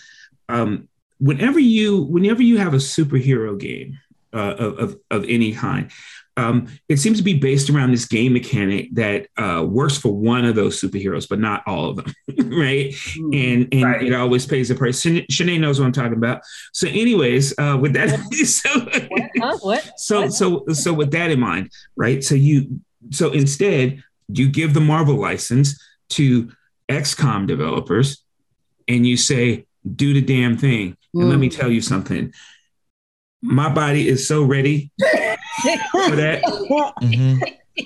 [0.49, 0.87] um,
[1.19, 3.99] whenever you whenever you have a superhero game
[4.33, 5.91] uh, of, of of any kind,
[6.37, 10.43] um, it seems to be based around this game mechanic that uh, works for one
[10.45, 12.13] of those superheroes, but not all of them,
[12.51, 12.91] right?
[12.91, 14.03] Mm, and and right.
[14.03, 15.03] it always pays the price.
[15.03, 16.41] Shanae knows what I'm talking about.
[16.73, 18.09] So, anyways, uh, with that,
[18.45, 19.29] so what?
[19.37, 19.57] Huh?
[19.61, 19.99] what?
[19.99, 20.33] so what?
[20.33, 22.23] so so with that in mind, right?
[22.23, 25.79] So you so instead you give the Marvel license
[26.09, 26.51] to
[26.89, 28.23] XCOM developers,
[28.87, 31.21] and you say, "Do the damn thing." Mm.
[31.21, 32.33] And let me tell you something.
[33.41, 36.41] My body is so ready for that.
[37.01, 37.43] Mm-hmm.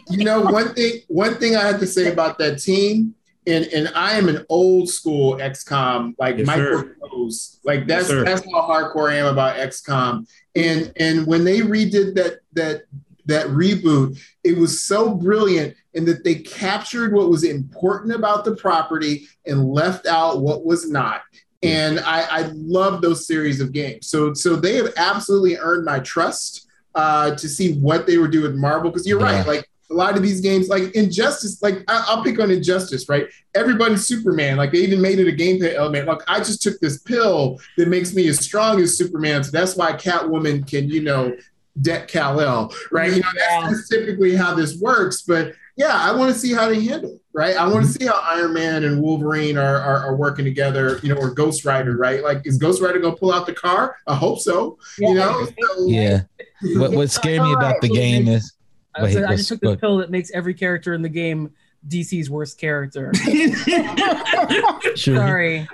[0.09, 3.15] You know, one thing one thing I have to say about that team,
[3.47, 8.45] and and I am an old school XCOM, like yes, knows, like that's yes, that's
[8.51, 10.28] how hardcore I am about XCOM.
[10.55, 12.84] And and when they redid that that
[13.30, 18.56] that reboot, it was so brilliant in that they captured what was important about the
[18.56, 21.22] property and left out what was not
[21.62, 24.08] and I, I love those series of games.
[24.08, 28.42] So so they have absolutely earned my trust uh, to see what they would do
[28.42, 28.90] with Marvel.
[28.90, 29.38] Because you're yeah.
[29.40, 33.10] right, like a lot of these games, like Injustice, like I, will pick on Injustice,
[33.10, 33.28] right?
[33.56, 34.58] Everybody's Superman.
[34.58, 36.08] Like they even made it a gameplay element.
[36.08, 39.76] Like I just took this pill that makes me as strong as Superman, so that's
[39.76, 41.36] why Catwoman can, you know,
[41.82, 43.12] deck Kal El, right?
[43.14, 45.22] You know, that's, that's typically how this works.
[45.22, 47.56] But yeah, I want to see how they handle it, right?
[47.56, 48.04] I want to mm-hmm.
[48.04, 51.64] see how Iron Man and Wolverine are, are, are, working together, you know, or Ghost
[51.64, 52.22] Rider, right?
[52.22, 53.96] Like, is Ghost Rider going to pull out the car?
[54.06, 55.08] I hope so, yeah.
[55.08, 55.48] you know?
[55.60, 56.22] So, yeah.
[56.62, 58.54] What, what scared me about the game is
[58.96, 61.52] I, Wait, I just took the pill that makes every character in the game
[61.88, 63.12] DC's worst character.
[64.96, 65.68] Sure.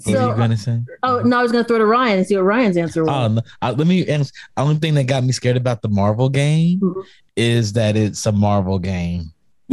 [0.00, 0.14] Sorry.
[0.16, 0.80] What So, are you gonna say?
[1.02, 3.10] oh no, I was going to throw to Ryan and see what Ryan's answer was.
[3.10, 4.06] Um, uh, let me.
[4.06, 4.32] Answer.
[4.56, 7.02] the only thing that got me scared about the Marvel game Mhm.
[7.36, 9.32] is that it's a Marvel game.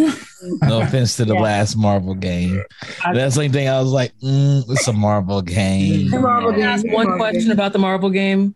[0.62, 1.40] No offense to the Yeah.
[1.42, 2.62] last Marvel game.
[3.06, 6.10] I- That's the only thing I was like, mm, it's a Marvel game.
[6.10, 6.82] Marvel game.
[6.92, 8.54] one question about the Marvel game.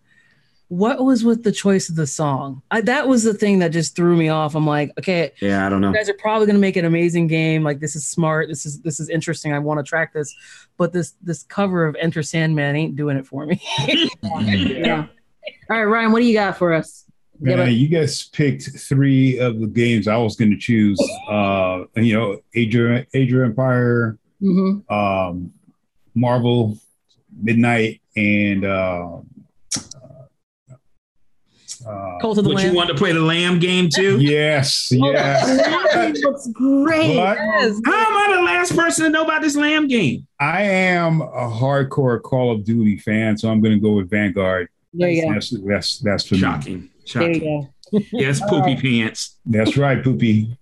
[0.70, 2.61] What was with the choice of the song?
[2.72, 4.53] I, that was the thing that just threw me off.
[4.53, 5.89] I'm like, okay, yeah, I don't know.
[5.91, 7.63] you guys are probably going to make an amazing game.
[7.63, 8.49] Like this is smart.
[8.49, 9.53] This is this is interesting.
[9.53, 10.36] I want to track this,
[10.76, 13.61] but this this cover of Enter Sandman ain't doing it for me.
[14.24, 15.07] Yeah.
[15.70, 17.05] All right, Ryan, what do you got for us?
[17.39, 20.99] Yeah, Man, but- you guys picked three of the games I was going to choose.
[21.30, 24.89] Uh, you know, Adria, Adria Empire, Mhm.
[24.91, 25.53] um,
[26.15, 26.78] Marvel,
[27.41, 29.18] Midnight, and uh,
[31.88, 34.19] uh, Cult of the But you want to play the Lamb game too?
[34.19, 35.45] yes, Oh, yes.
[35.57, 37.15] that game looks great.
[37.15, 37.79] But Yes.
[37.85, 40.27] How am I the last person to know about this Lamb game?
[40.39, 44.69] I am a hardcore Call of Duty fan, so I'm going to go with Vanguard.
[44.93, 45.33] There you go.
[45.33, 46.41] That's that's that's for me.
[46.41, 46.89] Shocking.
[47.13, 47.69] There you go.
[48.11, 49.38] Yes, poopy pants.
[49.45, 50.57] That's right, Poopy.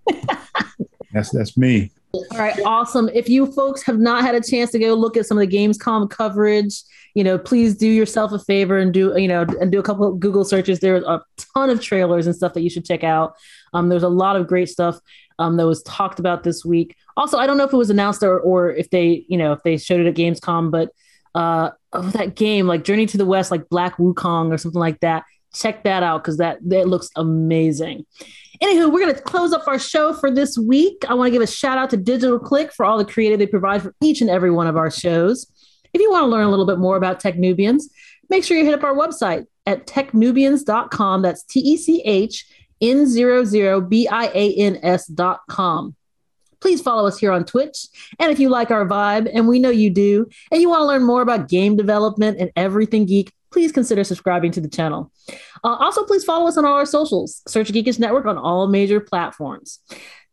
[1.13, 1.91] that's that's me.
[2.32, 3.09] All right, awesome.
[3.13, 5.55] If you folks have not had a chance to go look at some of the
[5.55, 6.82] Gamescom coverage,
[7.13, 10.07] you know, please do yourself a favor and do, you know, and do a couple
[10.07, 10.80] of Google searches.
[10.80, 11.22] There's a
[11.55, 13.36] ton of trailers and stuff that you should check out.
[13.74, 14.99] Um, there's a lot of great stuff
[15.39, 16.95] um, that was talked about this week.
[17.18, 19.63] Also, I don't know if it was announced or, or if they, you know, if
[19.63, 20.89] they showed it at Gamescom, but
[21.34, 24.99] uh, oh, that game like Journey to the West, like Black Wukong or something like
[25.01, 25.24] that.
[25.53, 28.05] Check that out because that that looks amazing.
[28.62, 31.03] Anywho, we're going to close up our show for this week.
[31.08, 33.47] I want to give a shout out to Digital Click for all the creative they
[33.47, 35.47] provide for each and every one of our shows.
[35.93, 37.84] If you want to learn a little bit more about techn00bians,
[38.30, 41.22] make sure you hit up our website at techn00bians.com.
[41.22, 42.45] That's T E C H
[42.82, 45.95] N 00 B I A N S.com.
[46.62, 47.88] Please follow us here on Twitch.
[48.20, 50.86] And if you like our vibe, and we know you do, and you want to
[50.86, 55.10] learn more about game development and everything geek, please consider subscribing to the channel.
[55.64, 57.41] Uh, also, please follow us on all our socials.
[57.47, 59.80] Search Geekish Network on all major platforms.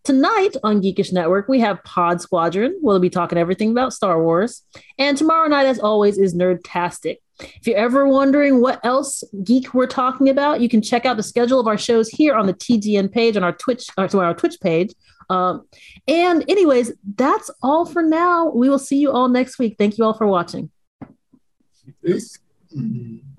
[0.02, 2.76] Tonight on Geekish Network, we have Pod Squadron.
[2.82, 4.62] We'll be talking everything about Star Wars.
[4.98, 7.18] And tomorrow night, as always, is Nerdtastic.
[7.38, 11.22] If you're ever wondering what else geek we're talking about, you can check out the
[11.22, 14.58] schedule of our shows here on the TGN page on our Twitch, or our Twitch
[14.60, 14.92] page.
[15.30, 15.64] Um,
[16.08, 18.50] and anyways, that's all for now.
[18.50, 19.76] We will see you all next week.
[19.78, 20.72] Thank you all for watching.
[22.04, 22.41] Peace.
[22.74, 23.31] Mm -hmm.